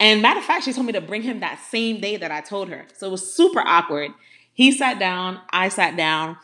And 0.00 0.22
matter 0.22 0.38
of 0.38 0.46
fact, 0.46 0.64
she 0.64 0.72
told 0.72 0.86
me 0.86 0.92
to 0.92 1.00
bring 1.00 1.22
him 1.22 1.40
that 1.40 1.58
same 1.70 2.00
day 2.00 2.16
that 2.16 2.30
I 2.30 2.40
told 2.40 2.68
her. 2.68 2.86
So 2.96 3.08
it 3.08 3.10
was 3.10 3.34
super 3.34 3.60
awkward. 3.60 4.12
He 4.52 4.72
sat 4.72 4.98
down, 4.98 5.40
I 5.50 5.68
sat 5.68 5.96
down. 5.96 6.36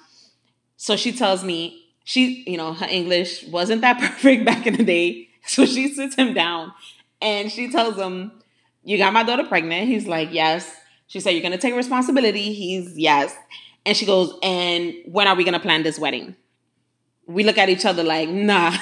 So 0.76 0.96
she 0.96 1.12
tells 1.12 1.44
me, 1.44 1.84
she, 2.04 2.44
you 2.46 2.56
know, 2.56 2.72
her 2.74 2.86
English 2.86 3.44
wasn't 3.44 3.80
that 3.82 3.98
perfect 4.00 4.44
back 4.44 4.66
in 4.66 4.76
the 4.76 4.84
day. 4.84 5.28
So 5.46 5.66
she 5.66 5.88
sits 5.88 6.14
him 6.14 6.34
down 6.34 6.72
and 7.20 7.50
she 7.50 7.70
tells 7.70 7.96
him, 7.96 8.32
You 8.82 8.98
got 8.98 9.12
my 9.12 9.22
daughter 9.22 9.44
pregnant? 9.44 9.88
He's 9.88 10.06
like, 10.06 10.30
Yes. 10.32 10.74
She 11.06 11.20
said, 11.20 11.30
You're 11.30 11.42
going 11.42 11.52
to 11.52 11.58
take 11.58 11.74
responsibility? 11.74 12.52
He's, 12.52 12.98
Yes. 12.98 13.34
And 13.86 13.96
she 13.96 14.06
goes, 14.06 14.34
And 14.42 14.94
when 15.06 15.26
are 15.26 15.36
we 15.36 15.44
going 15.44 15.54
to 15.54 15.60
plan 15.60 15.82
this 15.82 15.98
wedding? 15.98 16.34
We 17.26 17.44
look 17.44 17.58
at 17.58 17.68
each 17.68 17.84
other 17.84 18.02
like, 18.02 18.28
Nah, 18.28 18.76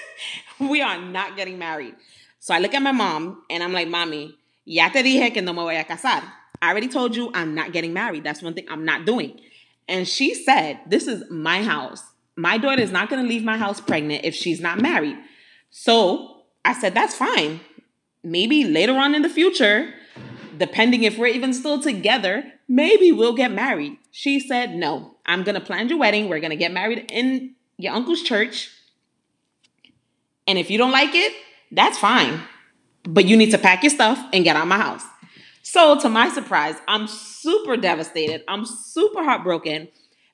we 0.60 0.80
are 0.80 1.00
not 1.00 1.36
getting 1.36 1.58
married. 1.58 1.94
So 2.42 2.52
I 2.52 2.58
look 2.58 2.74
at 2.74 2.82
my 2.82 2.90
mom 2.90 3.44
and 3.48 3.62
I'm 3.62 3.72
like, 3.72 3.86
Mommy, 3.86 4.36
ya 4.64 4.88
te 4.88 5.00
dije 5.00 5.32
que 5.32 5.40
no 5.40 5.52
me 5.52 5.62
voy 5.62 5.78
a 5.78 5.84
casar. 5.84 6.24
I 6.60 6.70
already 6.72 6.88
told 6.88 7.14
you 7.14 7.30
I'm 7.32 7.54
not 7.54 7.70
getting 7.70 7.92
married. 7.92 8.24
That's 8.24 8.42
one 8.42 8.52
thing 8.52 8.66
I'm 8.68 8.84
not 8.84 9.06
doing. 9.06 9.38
And 9.86 10.08
she 10.08 10.34
said, 10.34 10.80
This 10.88 11.06
is 11.06 11.22
my 11.30 11.62
house. 11.62 12.02
My 12.34 12.58
daughter 12.58 12.82
is 12.82 12.90
not 12.90 13.08
going 13.08 13.22
to 13.22 13.28
leave 13.28 13.44
my 13.44 13.56
house 13.56 13.80
pregnant 13.80 14.24
if 14.24 14.34
she's 14.34 14.60
not 14.60 14.80
married. 14.80 15.16
So 15.70 16.42
I 16.64 16.72
said, 16.72 16.94
That's 16.94 17.14
fine. 17.14 17.60
Maybe 18.24 18.64
later 18.64 18.94
on 18.94 19.14
in 19.14 19.22
the 19.22 19.28
future, 19.28 19.94
depending 20.58 21.04
if 21.04 21.16
we're 21.18 21.28
even 21.28 21.54
still 21.54 21.80
together, 21.80 22.42
maybe 22.66 23.12
we'll 23.12 23.36
get 23.36 23.52
married. 23.52 23.98
She 24.10 24.40
said, 24.40 24.74
No, 24.74 25.14
I'm 25.26 25.44
going 25.44 25.54
to 25.54 25.64
plan 25.64 25.88
your 25.88 25.98
wedding. 25.98 26.28
We're 26.28 26.40
going 26.40 26.50
to 26.50 26.56
get 26.56 26.72
married 26.72 27.08
in 27.08 27.54
your 27.78 27.94
uncle's 27.94 28.20
church. 28.20 28.68
And 30.48 30.58
if 30.58 30.72
you 30.72 30.78
don't 30.78 30.90
like 30.90 31.14
it, 31.14 31.32
that's 31.72 31.98
fine. 31.98 32.40
But 33.04 33.24
you 33.24 33.36
need 33.36 33.50
to 33.50 33.58
pack 33.58 33.82
your 33.82 33.90
stuff 33.90 34.18
and 34.32 34.44
get 34.44 34.54
out 34.54 34.62
of 34.62 34.68
my 34.68 34.78
house. 34.78 35.02
So, 35.62 35.98
to 36.00 36.08
my 36.08 36.28
surprise, 36.28 36.76
I'm 36.86 37.06
super 37.06 37.76
devastated. 37.76 38.42
I'm 38.48 38.64
super 38.64 39.24
heartbroken 39.24 39.88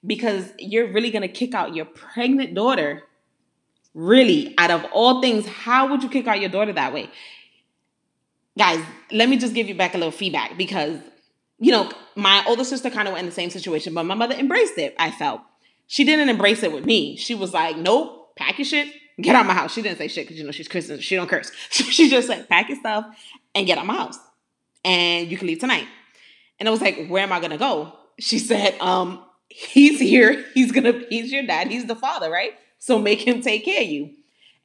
because 0.06 0.52
you're 0.58 0.92
really 0.92 1.10
going 1.10 1.22
to 1.22 1.28
kick 1.28 1.54
out 1.54 1.74
your 1.74 1.84
pregnant 1.84 2.54
daughter. 2.54 3.04
Really, 3.94 4.54
out 4.58 4.70
of 4.70 4.84
all 4.92 5.20
things, 5.20 5.46
how 5.46 5.88
would 5.90 6.02
you 6.02 6.08
kick 6.08 6.26
out 6.26 6.40
your 6.40 6.50
daughter 6.50 6.72
that 6.72 6.92
way? 6.92 7.10
Guys, 8.56 8.84
let 9.12 9.28
me 9.28 9.36
just 9.36 9.54
give 9.54 9.68
you 9.68 9.74
back 9.74 9.94
a 9.94 9.98
little 9.98 10.12
feedback 10.12 10.56
because, 10.56 10.98
you 11.58 11.72
know, 11.72 11.90
my 12.16 12.44
older 12.46 12.64
sister 12.64 12.90
kind 12.90 13.08
of 13.08 13.12
went 13.12 13.24
in 13.24 13.26
the 13.26 13.34
same 13.34 13.50
situation, 13.50 13.94
but 13.94 14.04
my 14.04 14.14
mother 14.14 14.34
embraced 14.34 14.78
it, 14.78 14.94
I 14.98 15.10
felt. 15.10 15.40
She 15.86 16.04
didn't 16.04 16.28
embrace 16.28 16.62
it 16.62 16.72
with 16.72 16.84
me. 16.84 17.16
She 17.16 17.34
was 17.34 17.52
like, 17.52 17.76
nope, 17.76 18.36
pack 18.36 18.58
your 18.58 18.64
shit, 18.64 18.92
get 19.20 19.34
out 19.34 19.42
of 19.42 19.46
my 19.46 19.54
house. 19.54 19.72
She 19.72 19.82
didn't 19.82 19.98
say 19.98 20.08
shit 20.08 20.26
because 20.26 20.38
you 20.38 20.44
know 20.44 20.52
she's 20.52 20.68
Christian. 20.68 21.00
She 21.00 21.16
don't 21.16 21.28
curse. 21.28 21.50
So 21.70 21.84
she 21.90 22.08
just 22.08 22.28
said, 22.28 22.48
pack 22.48 22.68
your 22.68 22.78
stuff 22.78 23.06
and 23.54 23.66
get 23.66 23.78
out 23.78 23.86
my 23.86 23.96
house. 23.96 24.18
And 24.84 25.30
you 25.30 25.36
can 25.36 25.46
leave 25.46 25.58
tonight. 25.58 25.86
And 26.58 26.68
I 26.68 26.70
was 26.70 26.80
like, 26.80 27.08
where 27.08 27.22
am 27.22 27.32
I 27.32 27.40
gonna 27.40 27.58
go? 27.58 27.92
She 28.18 28.38
said, 28.38 28.78
um, 28.80 29.24
he's 29.48 30.00
here. 30.00 30.44
He's 30.54 30.72
gonna, 30.72 31.02
he's 31.08 31.32
your 31.32 31.44
dad. 31.44 31.68
He's 31.68 31.86
the 31.86 31.94
father, 31.94 32.30
right? 32.30 32.52
So 32.78 32.98
make 32.98 33.26
him 33.26 33.40
take 33.40 33.64
care 33.64 33.82
of 33.82 33.88
you. 33.88 34.10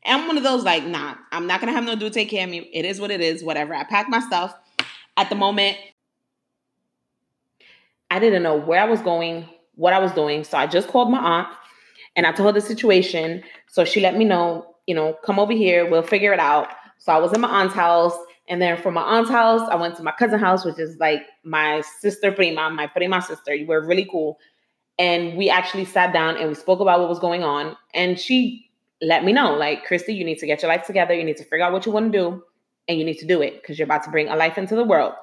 And 0.04 0.22
I'm 0.22 0.28
one 0.28 0.38
of 0.38 0.44
those 0.44 0.64
like, 0.64 0.84
nah, 0.84 1.16
I'm 1.32 1.48
not 1.48 1.60
gonna 1.60 1.72
have 1.72 1.84
no 1.84 1.96
dude 1.96 2.14
take 2.14 2.30
care 2.30 2.44
of 2.44 2.50
me. 2.50 2.70
It 2.74 2.86
is 2.86 3.00
what 3.00 3.12
it 3.12 3.22
is, 3.22 3.44
whatever. 3.44 3.74
I 3.74 3.84
packed 3.84 4.10
my 4.10 4.20
stuff. 4.20 4.56
At 5.16 5.30
the 5.30 5.36
moment, 5.36 5.78
I 8.10 8.20
didn't 8.20 8.44
know 8.44 8.58
where 8.58 8.82
I 8.82 8.86
was 8.86 9.02
going, 9.02 9.48
what 9.76 9.94
I 9.94 10.00
was 10.00 10.12
doing. 10.12 10.44
So 10.44 10.58
I 10.58 10.68
just 10.68 10.88
called 10.88 11.12
my 11.12 11.20
aunt 11.20 11.48
and 12.16 12.26
I 12.26 12.32
told 12.32 12.48
her 12.48 12.60
the 12.60 12.66
situation. 12.66 13.44
So 13.68 13.86
she 13.86 14.00
let 14.00 14.18
me 14.18 14.26
know, 14.26 14.76
you 14.88 14.96
know, 14.96 15.18
come 15.26 15.40
over 15.40 15.54
here, 15.54 15.90
we'll 15.90 16.04
figure 16.04 16.34
it 16.34 16.40
out. 16.40 16.70
So 17.00 17.12
I 17.12 17.18
was 17.18 17.34
in 17.34 17.42
my 17.42 17.50
aunt's 17.50 17.74
house. 17.74 18.16
And 18.50 18.62
then 18.62 18.82
from 18.82 18.96
my 18.96 19.02
aunt's 19.02 19.30
house, 19.30 19.62
I 19.70 19.76
went 19.76 19.96
to 19.98 20.04
my 20.04 20.12
cousin's 20.12 20.42
house, 20.42 20.66
which 20.66 20.78
is 20.78 20.98
like 21.00 21.22
my 21.44 21.82
sister 22.00 22.32
prima, 22.32 22.70
my 22.70 22.88
prima 22.88 23.22
sister. 23.22 23.54
You 23.54 23.66
were 23.66 23.86
really 23.86 24.08
cool. 24.10 24.38
And 25.00 25.38
we 25.38 25.50
actually 25.50 25.86
sat 25.86 26.14
down 26.14 26.38
and 26.38 26.50
we 26.50 26.56
spoke 26.56 26.82
about 26.82 27.00
what 27.00 27.10
was 27.10 27.20
going 27.20 27.44
on. 27.44 27.78
And 27.94 28.20
she 28.20 28.70
let 29.02 29.24
me 29.24 29.32
know, 29.32 29.54
like, 29.54 29.86
Christy, 29.86 30.14
you 30.14 30.26
need 30.26 30.40
to 30.40 30.46
get 30.46 30.62
your 30.62 30.70
life 30.70 30.86
together. 30.86 31.14
You 31.14 31.24
need 31.24 31.38
to 31.38 31.44
figure 31.44 31.64
out 31.64 31.72
what 31.72 31.86
you 31.86 31.92
want 31.92 32.12
to 32.12 32.18
do 32.18 32.44
and 32.88 33.00
you 33.00 33.06
need 33.06 33.18
to 33.20 33.26
do 33.26 33.42
it 33.42 33.62
because 33.62 33.80
you're 33.80 33.86
about 33.86 34.04
to 34.04 34.12
bring 34.12 34.28
a 34.28 34.36
life 34.36 34.58
into 34.58 34.76
the 34.76 34.84
world. 34.84 35.14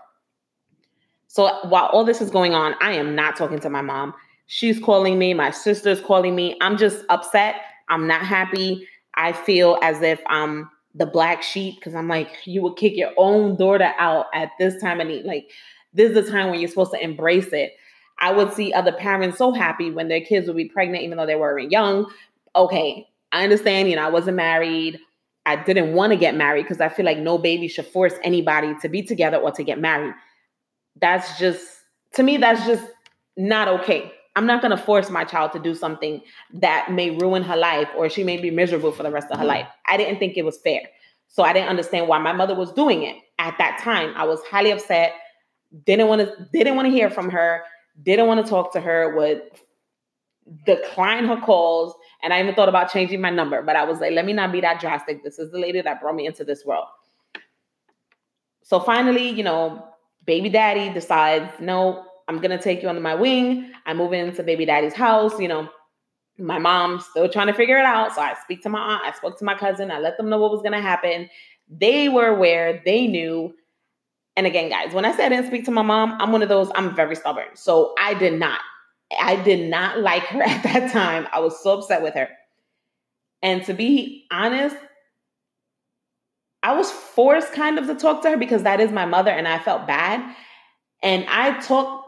So 1.28 1.44
while 1.68 1.86
all 1.86 2.04
this 2.04 2.20
is 2.20 2.30
going 2.30 2.54
on, 2.54 2.74
I 2.80 2.92
am 2.94 3.14
not 3.14 3.36
talking 3.36 3.60
to 3.60 3.70
my 3.70 3.82
mom. 3.82 4.14
She's 4.52 4.80
calling 4.80 5.16
me, 5.16 5.32
my 5.32 5.52
sister's 5.52 6.00
calling 6.00 6.34
me. 6.34 6.56
I'm 6.60 6.76
just 6.76 7.04
upset. 7.08 7.60
I'm 7.88 8.08
not 8.08 8.22
happy. 8.22 8.84
I 9.14 9.32
feel 9.32 9.78
as 9.80 10.02
if 10.02 10.20
I'm 10.26 10.68
the 10.92 11.06
black 11.06 11.44
sheep 11.44 11.76
because 11.76 11.94
I'm 11.94 12.08
like, 12.08 12.36
you 12.46 12.60
would 12.62 12.74
kick 12.74 12.96
your 12.96 13.12
own 13.16 13.54
daughter 13.54 13.92
out 13.96 14.26
at 14.34 14.50
this 14.58 14.80
time 14.82 15.00
of 15.00 15.06
need. 15.06 15.24
Like, 15.24 15.52
this 15.94 16.08
is 16.08 16.26
the 16.26 16.32
time 16.32 16.50
when 16.50 16.58
you're 16.58 16.68
supposed 16.68 16.90
to 16.90 17.00
embrace 17.00 17.52
it. 17.52 17.74
I 18.18 18.32
would 18.32 18.52
see 18.52 18.72
other 18.72 18.90
parents 18.90 19.38
so 19.38 19.52
happy 19.52 19.92
when 19.92 20.08
their 20.08 20.20
kids 20.20 20.48
would 20.48 20.56
be 20.56 20.68
pregnant, 20.68 21.04
even 21.04 21.16
though 21.16 21.26
they 21.26 21.36
weren't 21.36 21.70
young. 21.70 22.10
Okay, 22.56 23.06
I 23.30 23.44
understand, 23.44 23.88
you 23.88 23.94
know, 23.94 24.04
I 24.04 24.10
wasn't 24.10 24.36
married. 24.36 24.98
I 25.46 25.62
didn't 25.62 25.92
want 25.92 26.10
to 26.10 26.16
get 26.16 26.34
married 26.34 26.64
because 26.64 26.80
I 26.80 26.88
feel 26.88 27.06
like 27.06 27.18
no 27.18 27.38
baby 27.38 27.68
should 27.68 27.86
force 27.86 28.14
anybody 28.24 28.74
to 28.82 28.88
be 28.88 29.02
together 29.04 29.36
or 29.36 29.52
to 29.52 29.62
get 29.62 29.78
married. 29.78 30.14
That's 31.00 31.38
just, 31.38 31.64
to 32.14 32.24
me, 32.24 32.36
that's 32.36 32.66
just 32.66 32.84
not 33.36 33.68
okay. 33.68 34.10
I'm 34.36 34.46
not 34.46 34.62
going 34.62 34.76
to 34.76 34.82
force 34.82 35.10
my 35.10 35.24
child 35.24 35.52
to 35.52 35.58
do 35.58 35.74
something 35.74 36.22
that 36.54 36.90
may 36.92 37.10
ruin 37.10 37.42
her 37.42 37.56
life 37.56 37.88
or 37.96 38.08
she 38.08 38.22
may 38.22 38.36
be 38.36 38.50
miserable 38.50 38.92
for 38.92 39.02
the 39.02 39.10
rest 39.10 39.28
of 39.30 39.38
her 39.38 39.44
life. 39.44 39.66
I 39.86 39.96
didn't 39.96 40.18
think 40.18 40.36
it 40.36 40.44
was 40.44 40.58
fair. 40.58 40.82
So 41.28 41.42
I 41.42 41.52
didn't 41.52 41.68
understand 41.68 42.08
why 42.08 42.18
my 42.18 42.32
mother 42.32 42.54
was 42.54 42.72
doing 42.72 43.02
it 43.02 43.16
at 43.38 43.56
that 43.58 43.80
time. 43.82 44.12
I 44.16 44.24
was 44.24 44.40
highly 44.50 44.70
upset. 44.70 45.14
Didn't 45.84 46.08
want 46.08 46.22
to 46.22 46.48
didn't 46.52 46.76
want 46.76 46.86
to 46.86 46.90
hear 46.90 47.10
from 47.10 47.30
her. 47.30 47.62
Didn't 48.02 48.26
want 48.26 48.44
to 48.44 48.50
talk 48.50 48.72
to 48.72 48.80
her. 48.80 49.16
Would 49.16 49.42
decline 50.66 51.26
her 51.26 51.40
calls. 51.40 51.94
And 52.22 52.32
I 52.32 52.40
even 52.42 52.54
thought 52.54 52.68
about 52.68 52.92
changing 52.92 53.20
my 53.20 53.30
number, 53.30 53.62
but 53.62 53.76
I 53.76 53.84
was 53.84 54.00
like, 54.00 54.12
let 54.12 54.24
me 54.24 54.32
not 54.32 54.52
be 54.52 54.60
that 54.60 54.80
drastic. 54.80 55.22
This 55.22 55.38
is 55.38 55.50
the 55.52 55.58
lady 55.58 55.80
that 55.80 56.00
brought 56.00 56.14
me 56.14 56.26
into 56.26 56.44
this 56.44 56.64
world. 56.64 56.86
So 58.62 58.80
finally, 58.80 59.28
you 59.28 59.42
know, 59.42 59.84
baby 60.26 60.48
daddy 60.48 60.92
decides, 60.92 61.52
no, 61.60 62.04
I'm 62.30 62.38
going 62.38 62.56
to 62.56 62.62
take 62.62 62.80
you 62.80 62.88
under 62.88 63.00
my 63.00 63.16
wing. 63.16 63.72
I 63.86 63.92
move 63.92 64.12
into 64.12 64.44
baby 64.44 64.64
daddy's 64.64 64.94
house. 64.94 65.36
You 65.40 65.48
know, 65.48 65.68
my 66.38 66.60
mom's 66.60 67.04
still 67.04 67.28
trying 67.28 67.48
to 67.48 67.52
figure 67.52 67.76
it 67.76 67.84
out. 67.84 68.14
So 68.14 68.20
I 68.20 68.36
speak 68.44 68.62
to 68.62 68.68
my 68.68 68.78
aunt, 68.78 69.02
I 69.04 69.10
spoke 69.16 69.36
to 69.40 69.44
my 69.44 69.56
cousin, 69.56 69.90
I 69.90 69.98
let 69.98 70.16
them 70.16 70.28
know 70.28 70.38
what 70.38 70.52
was 70.52 70.62
going 70.62 70.72
to 70.72 70.80
happen. 70.80 71.28
They 71.68 72.08
were 72.08 72.28
aware, 72.28 72.80
they 72.84 73.08
knew. 73.08 73.52
And 74.36 74.46
again, 74.46 74.68
guys, 74.70 74.94
when 74.94 75.04
I 75.04 75.10
said 75.10 75.26
I 75.26 75.28
didn't 75.30 75.48
speak 75.48 75.64
to 75.64 75.72
my 75.72 75.82
mom, 75.82 76.18
I'm 76.20 76.30
one 76.30 76.40
of 76.40 76.48
those, 76.48 76.70
I'm 76.76 76.94
very 76.94 77.16
stubborn. 77.16 77.48
So 77.54 77.94
I 77.98 78.14
did 78.14 78.38
not. 78.38 78.60
I 79.20 79.34
did 79.34 79.68
not 79.68 79.98
like 80.00 80.22
her 80.26 80.40
at 80.40 80.62
that 80.62 80.92
time. 80.92 81.26
I 81.32 81.40
was 81.40 81.60
so 81.60 81.78
upset 81.78 82.00
with 82.00 82.14
her. 82.14 82.28
And 83.42 83.64
to 83.64 83.74
be 83.74 84.28
honest, 84.30 84.76
I 86.62 86.76
was 86.76 86.92
forced 86.92 87.54
kind 87.54 87.76
of 87.76 87.88
to 87.88 87.96
talk 87.96 88.22
to 88.22 88.30
her 88.30 88.36
because 88.36 88.62
that 88.62 88.78
is 88.78 88.92
my 88.92 89.04
mother 89.04 89.32
and 89.32 89.48
I 89.48 89.58
felt 89.58 89.88
bad. 89.88 90.36
And 91.02 91.24
I 91.28 91.58
talked 91.60 91.99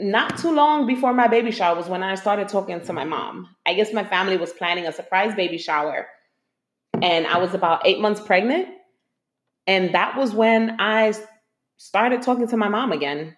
not 0.00 0.38
too 0.38 0.52
long 0.52 0.86
before 0.86 1.12
my 1.12 1.28
baby 1.28 1.50
shower 1.50 1.76
was 1.76 1.88
when 1.88 2.02
I 2.02 2.14
started 2.14 2.48
talking 2.48 2.80
to 2.80 2.92
my 2.92 3.04
mom. 3.04 3.48
I 3.66 3.74
guess 3.74 3.92
my 3.92 4.04
family 4.04 4.36
was 4.36 4.52
planning 4.52 4.86
a 4.86 4.92
surprise 4.92 5.34
baby 5.34 5.58
shower. 5.58 6.06
And 7.02 7.26
I 7.26 7.38
was 7.38 7.54
about 7.54 7.86
eight 7.86 8.00
months 8.00 8.20
pregnant. 8.20 8.68
And 9.66 9.94
that 9.94 10.16
was 10.16 10.34
when 10.34 10.80
I 10.80 11.14
started 11.76 12.22
talking 12.22 12.48
to 12.48 12.56
my 12.56 12.68
mom 12.68 12.92
again 12.92 13.36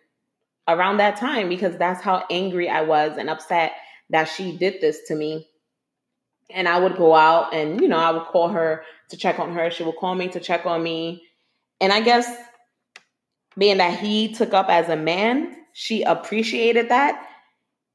around 0.66 0.98
that 0.98 1.16
time 1.16 1.48
because 1.48 1.76
that's 1.76 2.02
how 2.02 2.24
angry 2.30 2.68
I 2.68 2.82
was 2.82 3.16
and 3.18 3.28
upset 3.28 3.72
that 4.10 4.24
she 4.24 4.56
did 4.56 4.80
this 4.80 5.02
to 5.08 5.14
me. 5.14 5.48
And 6.50 6.68
I 6.68 6.78
would 6.78 6.96
go 6.96 7.14
out 7.14 7.54
and, 7.54 7.80
you 7.80 7.88
know, 7.88 7.98
I 7.98 8.10
would 8.10 8.24
call 8.24 8.48
her 8.48 8.84
to 9.10 9.16
check 9.16 9.38
on 9.38 9.54
her. 9.54 9.70
She 9.70 9.84
would 9.84 9.96
call 9.96 10.14
me 10.14 10.28
to 10.28 10.40
check 10.40 10.66
on 10.66 10.82
me. 10.82 11.22
And 11.80 11.92
I 11.92 12.00
guess 12.00 12.26
being 13.56 13.78
that 13.78 13.98
he 13.98 14.32
took 14.32 14.52
up 14.54 14.68
as 14.68 14.88
a 14.88 14.96
man, 14.96 15.56
she 15.72 16.02
appreciated 16.02 16.88
that. 16.90 17.28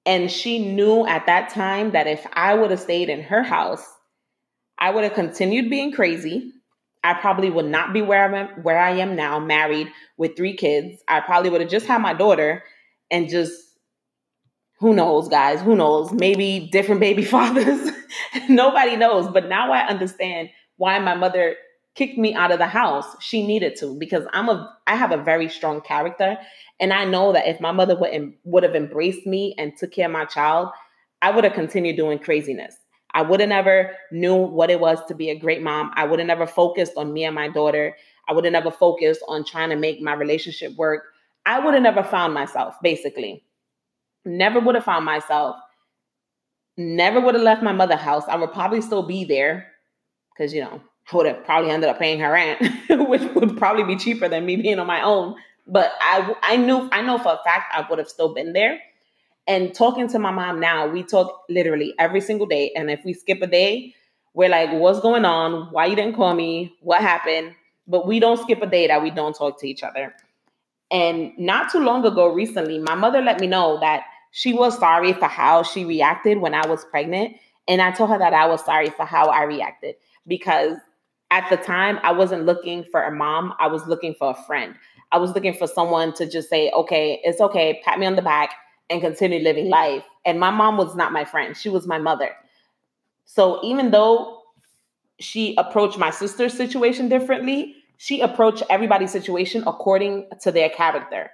And 0.05 0.31
she 0.31 0.60
knew 0.60 1.05
at 1.05 1.25
that 1.25 1.50
time 1.50 1.91
that 1.91 2.07
if 2.07 2.25
I 2.31 2.53
would 2.53 2.72
have 2.72 2.79
stayed 2.79 3.10
in 3.10 3.24
her 3.24 3.43
house, 3.43 3.86
I 4.77 4.91
would 4.91 5.03
have 5.03 5.13
continued 5.13 5.69
being 5.69 5.91
crazy. 5.91 6.53
I 7.03 7.13
probably 7.13 7.50
would 7.50 7.65
not 7.65 7.93
be 7.93 8.01
where 8.01 8.34
I'm 8.34 8.63
where 8.63 8.79
I 8.79 8.91
am 8.91 9.15
now, 9.15 9.39
married 9.39 9.91
with 10.17 10.36
three 10.36 10.55
kids. 10.55 11.01
I 11.07 11.19
probably 11.22 11.50
would 11.50 11.62
have 11.62 11.69
just 11.69 11.86
had 11.86 12.01
my 12.01 12.13
daughter 12.13 12.63
and 13.12 13.29
just 13.29 13.53
who 14.79 14.93
knows, 14.93 15.27
guys, 15.27 15.62
who 15.62 15.75
knows? 15.75 16.12
Maybe 16.12 16.69
different 16.72 17.01
baby 17.01 17.24
fathers. 17.25 17.91
Nobody 18.50 18.96
knows. 18.96 19.27
But 19.27 19.48
now 19.48 19.72
I 19.72 19.88
understand 19.88 20.50
why 20.77 21.00
my 21.00 21.15
mother 21.15 21.55
kicked 21.98 22.18
me 22.18 22.36
out 22.36 22.51
of 22.51 22.60
the 22.60 22.68
house. 22.68 23.06
She 23.20 23.46
needed 23.46 23.75
to 23.77 23.98
because 23.98 24.25
I'm 24.32 24.50
a 24.50 24.77
I 24.86 24.96
have 24.96 25.12
a 25.12 25.18
very 25.18 25.50
strong 25.50 25.82
character 25.82 26.38
and 26.80 26.94
I 26.94 27.06
know 27.06 27.34
that 27.34 27.48
if 27.48 27.60
my 27.60 27.72
mother 27.72 27.98
would 27.98 28.34
would 28.44 28.63
have 28.63 28.75
embraced 28.75 29.25
me 29.25 29.56
and 29.58 29.75
took 29.75 29.92
care 29.92 30.06
of 30.06 30.12
my 30.12 30.25
child, 30.25 30.70
I 31.22 31.32
would 31.32 31.44
have 31.44 31.54
continued 31.54 31.98
doing 31.98 32.20
craziness. 32.20 32.75
I 33.13 33.24
would 33.24 33.39
have 33.39 33.50
never 33.50 33.96
knew 34.12 34.36
what 34.36 34.70
it 34.70 34.80
was 34.80 35.04
to 35.08 35.16
be 35.16 35.32
a 35.32 35.39
great 35.39 35.62
mom. 35.62 35.92
I 35.96 36.06
would 36.06 36.20
have 36.20 36.27
never 36.27 36.46
focused 36.46 36.94
on 36.98 37.13
me 37.13 37.24
and 37.24 37.34
my 37.34 37.50
daughter. 37.50 37.96
I 38.30 38.34
would 38.34 38.44
have 38.44 38.51
never 38.51 38.70
focused 38.70 39.22
on 39.27 39.44
trying 39.44 39.70
to 39.70 39.75
make 39.75 40.01
my 40.01 40.13
relationship 40.13 40.75
work. 40.75 41.04
I 41.46 41.60
would 41.60 41.74
have 41.74 41.84
never 41.84 42.04
found 42.04 42.34
myself, 42.34 42.75
basically. 42.84 43.44
Never 44.25 44.60
would 44.60 44.75
have 44.75 44.84
found 44.84 45.06
myself. 45.06 45.56
Never 46.75 47.22
would 47.22 47.34
have 47.34 47.44
left 47.44 47.63
my 47.63 47.72
mother 47.72 47.96
house. 47.96 48.25
I 48.27 48.36
would 48.36 48.51
probably 48.51 48.82
still 48.82 49.08
be 49.08 49.24
there 49.24 49.72
because, 50.36 50.54
you 50.54 50.62
know, 50.62 50.82
would 51.14 51.26
have 51.26 51.44
probably 51.46 51.72
ended 51.72 51.90
up 51.90 52.00
paying 52.00 52.20
her 52.20 52.32
rent, 52.32 52.60
which 52.90 53.22
would 53.34 53.58
probably 53.58 53.84
be 53.84 53.96
cheaper 53.96 54.28
than 54.28 54.46
me 54.46 54.56
being 54.56 54.80
on 54.80 54.88
my 54.88 55.02
own. 55.02 55.36
But 55.66 55.92
I, 56.00 56.36
I 56.44 56.58
knew, 56.58 56.90
I 56.92 57.02
know 57.02 57.18
for 57.18 57.34
a 57.34 57.40
fact 57.44 57.74
I 57.74 57.86
would 57.90 58.00
have 58.00 58.10
still 58.10 58.34
been 58.34 58.54
there 58.54 58.80
and 59.48 59.74
talking 59.74 60.10
to 60.10 60.20
my 60.20 60.32
mom 60.32 60.60
now, 60.60 60.88
we 60.88 61.04
talk 61.04 61.46
literally 61.50 61.94
every 61.98 62.20
single 62.20 62.46
day. 62.46 62.74
And 62.76 62.92
if 62.92 63.04
we 63.06 63.14
skip 63.14 63.42
a 63.42 63.48
day, 63.48 63.96
we're 64.34 64.50
like, 64.50 64.72
what's 64.74 65.00
going 65.00 65.24
on? 65.24 65.72
Why 65.72 65.86
you 65.86 65.96
didn't 65.96 66.16
call 66.16 66.36
me? 66.36 66.76
What 66.82 67.02
happened? 67.02 67.56
But 67.88 68.06
we 68.06 68.20
don't 68.20 68.38
skip 68.38 68.62
a 68.62 68.68
day 68.68 68.88
that 68.88 69.02
we 69.02 69.10
don't 69.10 69.34
talk 69.34 69.60
to 69.62 69.68
each 69.68 69.84
other. 69.84 70.14
And 70.92 71.32
not 71.38 71.72
too 71.72 71.80
long 71.80 72.06
ago, 72.06 72.28
recently, 72.28 72.78
my 72.80 72.96
mother 72.96 73.22
let 73.22 73.40
me 73.40 73.48
know 73.48 73.80
that 73.80 74.04
she 74.32 74.54
was 74.54 74.78
sorry 74.78 75.14
for 75.14 75.28
how 75.28 75.64
she 75.64 75.86
reacted 75.86 76.40
when 76.40 76.54
I 76.54 76.68
was 76.68 76.84
pregnant. 76.86 77.38
And 77.70 77.82
I 77.82 77.92
told 77.92 78.10
her 78.10 78.20
that 78.20 78.34
I 78.34 78.48
was 78.48 78.64
sorry 78.64 78.90
for 78.90 79.06
how 79.06 79.28
I 79.28 79.44
reacted 79.44 79.96
because 80.28 80.78
at 81.31 81.50
the 81.50 81.57
time 81.57 82.00
I 82.03 82.12
wasn't 82.12 82.46
looking 82.46 82.84
for 82.84 83.03
a 83.03 83.12
mom, 83.12 83.53
I 83.60 83.67
was 83.67 83.86
looking 83.88 84.15
for 84.15 84.31
a 84.31 84.43
friend. 84.46 84.75
I 85.12 85.17
was 85.17 85.34
looking 85.34 85.53
for 85.53 85.67
someone 85.67 86.13
to 86.13 86.29
just 86.29 86.50
say, 86.50 86.72
okay, 86.72 87.19
it's 87.24 87.41
okay, 87.41 87.81
pat 87.84 88.00
me 88.00 88.05
on 88.05 88.15
the 88.15 88.22
back 88.22 88.53
and 88.89 89.01
continue 89.01 89.39
living 89.39 89.69
life. 89.69 90.03
And 90.25 90.39
my 90.39 90.50
mom 90.50 90.77
was 90.77 90.96
not 90.96 91.12
my 91.12 91.25
friend, 91.25 91.55
she 91.55 91.69
was 91.69 91.88
my 91.88 91.98
mother. 91.98 92.29
So 93.25 93.60
even 93.63 93.91
though 93.91 94.41
she 95.19 95.55
approached 95.57 95.98
my 95.98 96.12
sister's 96.12 96.53
situation 96.53 97.10
differently, 97.10 97.75
she 97.98 98.22
approached 98.22 98.63
everybody's 98.69 99.12
situation 99.12 99.63
according 99.65 100.29
to 100.41 100.51
their 100.51 100.69
character. 100.69 101.31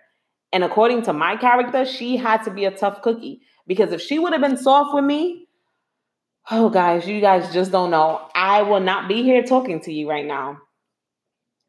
And 0.51 0.63
according 0.63 1.03
to 1.03 1.13
my 1.13 1.35
character, 1.35 1.85
she 1.85 2.15
had 2.15 2.43
to 2.43 2.51
be 2.51 2.65
a 2.65 2.71
tough 2.71 3.01
cookie 3.01 3.41
because 3.67 3.91
if 3.91 4.01
she 4.01 4.19
would 4.19 4.33
have 4.33 4.41
been 4.41 4.57
soft 4.57 4.93
with 4.93 5.03
me, 5.03 5.47
oh 6.51 6.69
guys, 6.69 7.07
you 7.07 7.21
guys 7.21 7.53
just 7.53 7.71
don't 7.71 7.91
know. 7.91 8.27
I 8.35 8.62
will 8.62 8.79
not 8.79 9.07
be 9.07 9.23
here 9.23 9.43
talking 9.43 9.79
to 9.81 9.93
you 9.93 10.09
right 10.09 10.25
now. 10.25 10.59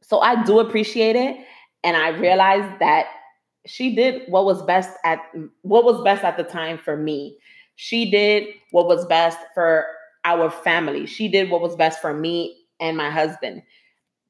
So 0.03 0.21
I 0.21 0.43
do 0.45 0.61
appreciate 0.61 1.17
it. 1.17 1.37
And 1.83 1.97
I 1.97 2.09
realize 2.09 2.71
that 2.81 3.07
she 3.67 3.95
did 3.95 4.23
what 4.29 4.45
was 4.45 4.63
best 4.63 4.91
at 5.05 5.21
what 5.63 5.85
was 5.85 6.03
best 6.03 6.25
at 6.25 6.37
the 6.37 6.45
time 6.45 6.79
for 6.79 6.97
me. 6.97 7.39
She 7.77 8.11
did 8.11 8.49
what 8.71 8.87
was 8.87 9.07
best 9.07 9.39
for 9.55 9.87
our 10.25 10.51
family. 10.51 11.07
She 11.07 11.29
did 11.29 11.51
what 11.51 11.61
was 11.61 11.77
best 11.77 12.01
for 12.01 12.15
me 12.15 12.57
and 12.81 12.97
my 12.97 13.11
husband. 13.11 13.63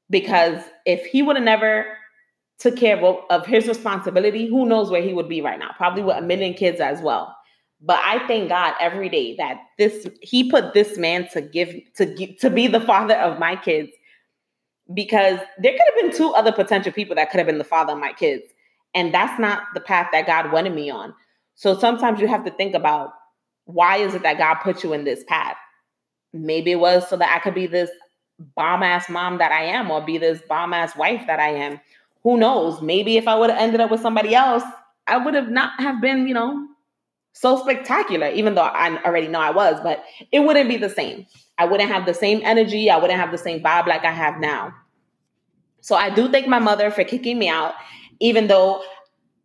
Because 0.09 0.61
if 0.85 1.05
he 1.05 1.21
would 1.21 1.35
have 1.35 1.45
never 1.45 1.85
took 2.59 2.77
care 2.77 2.97
of, 2.97 3.17
of 3.29 3.45
his 3.45 3.67
responsibility, 3.67 4.47
who 4.47 4.65
knows 4.65 4.89
where 4.89 5.01
he 5.01 5.13
would 5.13 5.29
be 5.29 5.41
right 5.41 5.59
now? 5.59 5.71
Probably 5.75 6.03
with 6.03 6.17
a 6.17 6.21
million 6.21 6.53
kids 6.53 6.79
as 6.79 7.01
well. 7.01 7.34
But 7.85 7.99
I 8.03 8.25
thank 8.27 8.49
God 8.49 8.73
every 8.79 9.09
day 9.09 9.35
that 9.35 9.59
this 9.77 10.07
he 10.21 10.49
put 10.49 10.73
this 10.73 10.97
man 10.97 11.27
to 11.29 11.41
give 11.41 11.69
to 11.95 12.05
give, 12.07 12.37
to 12.39 12.49
be 12.49 12.65
the 12.67 12.79
father 12.79 13.13
of 13.15 13.37
my 13.37 13.55
kids 13.55 13.91
because 14.93 15.39
there 15.59 15.71
could 15.71 15.81
have 15.93 16.01
been 16.01 16.17
two 16.17 16.31
other 16.33 16.51
potential 16.51 16.91
people 16.91 17.15
that 17.15 17.29
could 17.29 17.37
have 17.37 17.45
been 17.45 17.59
the 17.59 17.63
father 17.63 17.93
of 17.93 17.99
my 17.99 18.11
kids 18.11 18.43
and 18.95 19.13
that's 19.13 19.39
not 19.39 19.63
the 19.75 19.79
path 19.79 20.07
that 20.13 20.25
God 20.25 20.51
wanted 20.51 20.73
me 20.73 20.89
on. 20.89 21.13
So 21.53 21.77
sometimes 21.77 22.19
you 22.19 22.27
have 22.27 22.43
to 22.45 22.51
think 22.51 22.73
about 22.73 23.13
why 23.65 23.97
is 23.97 24.15
it 24.15 24.23
that 24.23 24.39
God 24.39 24.55
put 24.55 24.83
you 24.83 24.93
in 24.93 25.03
this 25.03 25.23
path? 25.25 25.57
Maybe 26.33 26.71
it 26.71 26.79
was 26.79 27.07
so 27.07 27.17
that 27.17 27.35
I 27.35 27.39
could 27.39 27.53
be 27.53 27.67
this 27.67 27.91
bomb 28.55 28.83
ass 28.83 29.09
mom 29.09 29.37
that 29.37 29.51
I 29.51 29.63
am 29.63 29.91
or 29.91 30.01
be 30.01 30.17
this 30.17 30.41
bomb 30.49 30.73
ass 30.73 30.95
wife 30.95 31.25
that 31.27 31.39
I 31.39 31.49
am. 31.49 31.79
Who 32.23 32.37
knows? 32.37 32.81
Maybe 32.81 33.17
if 33.17 33.27
I 33.27 33.35
would 33.35 33.51
have 33.51 33.59
ended 33.59 33.79
up 33.79 33.91
with 33.91 34.01
somebody 34.01 34.33
else, 34.33 34.63
I 35.07 35.17
would 35.17 35.35
have 35.35 35.49
not 35.49 35.79
have 35.79 36.01
been, 36.01 36.27
you 36.27 36.33
know, 36.33 36.67
so 37.35 37.57
spectacular, 37.61 38.29
even 38.29 38.55
though 38.55 38.61
I 38.61 38.97
already 39.03 39.27
know 39.27 39.41
I 39.41 39.51
was, 39.51 39.81
but 39.83 40.05
it 40.31 40.39
wouldn't 40.39 40.69
be 40.69 40.77
the 40.77 40.89
same. 40.89 41.25
I 41.57 41.65
wouldn't 41.65 41.91
have 41.91 42.05
the 42.05 42.13
same 42.13 42.39
energy. 42.45 42.89
I 42.89 42.95
wouldn't 42.95 43.19
have 43.19 43.31
the 43.31 43.37
same 43.37 43.61
vibe 43.61 43.87
like 43.87 44.05
I 44.05 44.11
have 44.11 44.39
now. 44.39 44.73
So 45.81 45.95
I 45.95 46.09
do 46.09 46.31
thank 46.31 46.47
my 46.47 46.59
mother 46.59 46.89
for 46.89 47.03
kicking 47.03 47.37
me 47.37 47.49
out, 47.49 47.73
even 48.21 48.47
though 48.47 48.81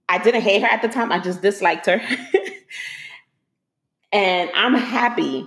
I 0.08 0.18
didn't 0.18 0.42
hate 0.42 0.62
her 0.62 0.68
at 0.68 0.82
the 0.82 0.88
time. 0.88 1.10
I 1.10 1.18
just 1.18 1.42
disliked 1.42 1.86
her. 1.86 2.00
and 4.12 4.50
I'm 4.54 4.74
happy 4.74 5.44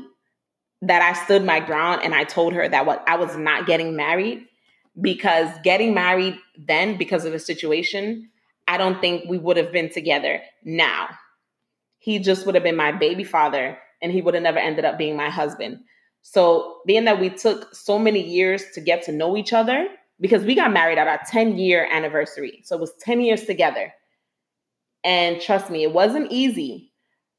that 0.82 1.02
I 1.02 1.14
stood 1.24 1.46
my 1.46 1.62
ground 1.62 2.02
and 2.04 2.14
I 2.14 2.26
told 2.26 2.52
her 2.54 2.68
that 2.68 2.86
what 2.86 3.06
I 3.08 3.16
was 3.16 3.38
not 3.38 3.68
getting 3.68 3.96
married 3.96 4.46
because 5.00 5.48
getting 5.64 5.94
married 5.94 6.38
then 6.58 6.98
because 6.98 7.24
of 7.24 7.32
the 7.32 7.40
situation, 7.40 8.30
I 8.68 8.78
don't 8.78 9.00
think 9.00 9.30
we 9.30 9.38
would 9.38 9.56
have 9.56 9.72
been 9.72 9.90
together 9.90 10.42
now. 10.66 11.08
He 12.04 12.20
just 12.20 12.46
would 12.46 12.54
have 12.56 12.66
been 12.66 12.76
my 12.76 12.92
baby 12.92 13.24
father 13.24 13.78
and 14.02 14.12
he 14.12 14.22
would 14.22 14.34
have 14.34 14.44
never 14.44 14.60
ended 14.60 14.84
up 14.84 14.98
being 14.98 15.16
my 15.16 15.30
husband. 15.30 15.80
So, 16.22 16.82
being 16.86 17.06
that 17.06 17.22
we 17.22 17.30
took 17.30 17.74
so 17.74 17.98
many 17.98 18.22
years 18.22 18.62
to 18.74 18.82
get 18.82 19.04
to 19.04 19.14
know 19.14 19.38
each 19.38 19.54
other, 19.54 19.88
because 20.20 20.44
we 20.44 20.54
got 20.54 20.74
married 20.74 20.98
at 20.98 21.08
our 21.08 21.22
10 21.30 21.58
year 21.58 21.88
anniversary. 21.90 22.60
So, 22.66 22.76
it 22.76 22.82
was 22.82 22.94
10 23.00 23.22
years 23.22 23.46
together. 23.46 23.94
And 25.06 25.40
trust 25.40 25.70
me, 25.70 25.84
it 25.84 25.94
wasn't 25.94 26.30
easy. 26.30 26.92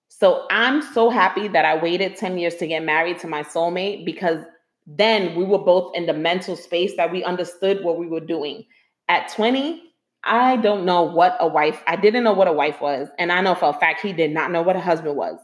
So, 0.09 0.47
I'm 0.50 0.80
so 0.80 1.11
happy 1.11 1.47
that 1.49 1.66
I 1.66 1.76
waited 1.76 2.16
10 2.16 2.38
years 2.38 2.54
to 2.56 2.66
get 2.66 2.83
married 2.83 3.18
to 3.18 3.26
my 3.26 3.42
soulmate 3.42 4.06
because 4.06 4.42
then 4.87 5.35
we 5.35 5.44
were 5.44 5.59
both 5.59 5.94
in 5.94 6.06
the 6.06 6.14
mental 6.14 6.56
space 6.56 6.97
that 6.97 7.12
we 7.12 7.23
understood 7.23 7.85
what 7.85 7.99
we 7.99 8.06
were 8.06 8.21
doing. 8.21 8.64
At 9.11 9.30
20, 9.30 9.83
I 10.25 10.57
don't 10.57 10.85
know 10.85 11.02
what 11.02 11.37
a 11.40 11.47
wife, 11.47 11.83
I 11.87 11.97
didn't 11.97 12.25
know 12.25 12.33
what 12.33 12.49
a 12.49 12.52
wife 12.52 12.81
was. 12.81 13.09
And 13.19 13.31
I 13.31 13.40
know 13.40 13.54
for 13.54 13.69
a 13.69 13.73
fact 13.78 14.00
he 14.00 14.12
did 14.12 14.33
not 14.33 14.50
know 14.50 14.62
what 14.62 14.76
a 14.76 14.81
husband 14.81 15.16
was. 15.16 15.38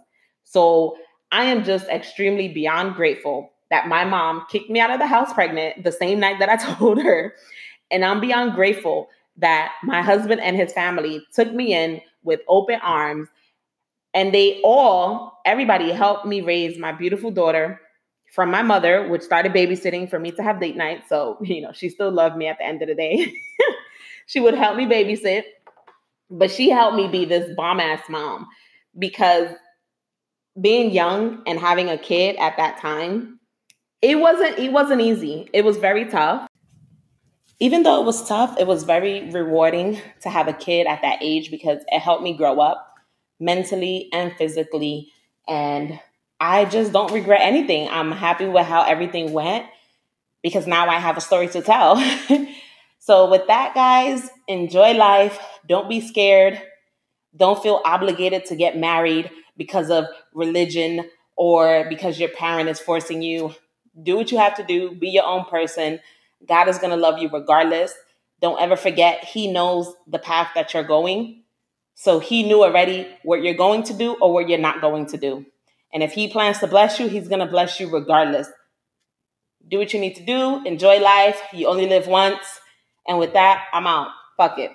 So 0.44 0.96
I 1.32 1.44
am 1.44 1.64
just 1.64 1.87
extremely 1.88 2.49
beyond 2.49 2.94
grateful 2.94 3.50
that 3.70 3.87
my 3.87 4.04
mom 4.04 4.44
kicked 4.50 4.70
me 4.70 4.80
out 4.80 4.90
of 4.90 4.99
the 4.99 5.06
house 5.06 5.32
pregnant 5.32 5.84
the 5.84 5.92
same 5.92 6.18
night 6.18 6.38
that 6.40 6.49
I 6.49 6.56
told 6.75 7.00
her. 7.02 7.34
And 7.90 8.04
I'm 8.04 8.20
beyond 8.20 8.54
grateful 8.54 9.08
that 9.37 9.72
my 9.84 10.02
husband 10.02 10.40
and 10.40 10.56
his 10.56 10.72
family 10.72 11.25
took 11.34 11.52
me 11.52 11.75
in 11.75 12.00
with 12.22 12.40
open 12.49 12.80
arms. 12.82 13.28
And 14.12 14.34
they 14.34 14.60
all, 14.64 15.40
everybody 15.46 15.92
helped 15.92 16.26
me 16.26 16.40
raise 16.40 16.78
my 16.78 16.92
beautiful 16.92 17.30
daughter 17.30 17.80
from 18.34 18.50
my 18.50 18.62
mother, 18.62 19.08
which 19.08 19.22
started 19.22 19.52
babysitting 19.52 20.08
for 20.08 20.18
me 20.18 20.30
to 20.32 20.42
have 20.42 20.60
date 20.60 20.76
night. 20.76 21.04
So, 21.08 21.38
you 21.42 21.62
know, 21.62 21.72
she 21.72 21.88
still 21.88 22.10
loved 22.10 22.37
me 22.37 22.49
at 22.49 22.58
the 22.58 22.64
end 22.64 22.82
of 22.82 22.88
the 22.88 22.94
day. 22.94 23.32
she 24.30 24.38
would 24.38 24.54
help 24.54 24.76
me 24.76 24.87
babysit, 24.87 25.42
but 26.30 26.52
she 26.52 26.70
helped 26.70 26.96
me 26.96 27.08
be 27.08 27.25
this 27.25 27.52
bomb 27.56 27.80
ass 27.80 28.00
mom 28.08 28.46
because 28.96 29.49
being 30.60 30.92
young 30.92 31.42
and 31.49 31.58
having 31.58 31.88
a 31.88 31.99
kid 31.99 32.37
at 32.37 32.56
that 32.56 32.78
time, 32.78 33.40
it 34.00 34.20
wasn't 34.20 34.56
it 34.56 34.70
wasn't 34.70 35.00
easy. 35.00 35.50
It 35.52 35.64
was 35.64 35.78
very 35.78 36.04
tough. 36.04 36.46
Even 37.58 37.82
though 37.82 38.00
it 38.00 38.06
was 38.06 38.26
tough, 38.26 38.56
it 38.56 38.68
was 38.68 38.84
very 38.84 39.28
rewarding 39.30 40.00
to 40.22 40.30
have 40.30 40.46
a 40.46 40.52
kid 40.52 40.87
at 40.87 41.02
that 41.02 41.18
age 41.20 41.50
because 41.50 41.82
it 41.88 41.99
helped 41.99 42.22
me 42.22 42.37
grow 42.37 42.60
up 42.60 42.94
mentally 43.40 44.08
and 44.12 44.32
physically 44.37 45.08
and 45.49 45.99
I 46.38 46.66
just 46.66 46.93
don't 46.93 47.12
regret 47.12 47.40
anything. 47.43 47.88
I'm 47.88 48.12
happy 48.12 48.47
with 48.47 48.64
how 48.64 48.84
everything 48.84 49.32
went 49.32 49.66
because 50.40 50.69
now 50.69 50.88
I 50.88 51.00
have 51.00 51.16
a 51.16 51.21
story 51.21 51.49
to 51.49 51.62
tell. 51.62 51.97
so, 53.10 53.28
with 53.28 53.49
that, 53.49 53.75
guys, 53.75 54.30
enjoy 54.46 54.92
life. 54.92 55.36
Don't 55.66 55.88
be 55.88 56.00
scared. 56.00 56.62
Don't 57.36 57.60
feel 57.60 57.82
obligated 57.84 58.44
to 58.44 58.54
get 58.54 58.78
married 58.78 59.32
because 59.56 59.90
of 59.90 60.04
religion 60.32 61.10
or 61.34 61.86
because 61.88 62.20
your 62.20 62.28
parent 62.28 62.68
is 62.68 62.78
forcing 62.78 63.20
you. 63.20 63.52
Do 64.00 64.16
what 64.16 64.30
you 64.30 64.38
have 64.38 64.54
to 64.58 64.62
do, 64.62 64.94
be 64.94 65.08
your 65.08 65.25
own 65.25 65.44
person. 65.46 65.99
God 66.49 66.68
is 66.68 66.78
going 66.78 66.92
to 66.92 66.96
love 66.96 67.18
you 67.18 67.28
regardless. 67.28 67.92
Don't 68.40 68.62
ever 68.62 68.76
forget, 68.76 69.25
He 69.25 69.50
knows 69.50 69.92
the 70.06 70.20
path 70.20 70.52
that 70.54 70.73
you're 70.73 70.84
going. 70.84 71.42
So, 71.96 72.20
He 72.20 72.44
knew 72.44 72.62
already 72.62 73.08
what 73.25 73.42
you're 73.42 73.54
going 73.54 73.82
to 73.82 73.92
do 73.92 74.18
or 74.20 74.32
what 74.32 74.49
you're 74.49 74.56
not 74.56 74.80
going 74.80 75.06
to 75.06 75.16
do. 75.16 75.46
And 75.92 76.04
if 76.04 76.12
he 76.12 76.28
plans 76.28 76.60
to 76.60 76.68
bless 76.68 77.00
you, 77.00 77.08
he's 77.08 77.26
going 77.26 77.40
to 77.40 77.46
bless 77.46 77.80
you 77.80 77.90
regardless. 77.90 78.46
Do 79.66 79.78
what 79.78 79.92
you 79.92 79.99
need 79.99 80.14
to 80.14 80.25
do. 80.25 80.64
Enjoy 80.64 81.00
life. 81.00 81.42
You 81.52 81.66
only 81.66 81.88
live 81.88 82.06
once. 82.06 82.59
And 83.08 83.19
with 83.19 83.34
that, 83.34 83.67
I'm 83.73 83.86
out. 83.86 84.10
Fuck 84.36 84.58
it. 84.58 84.73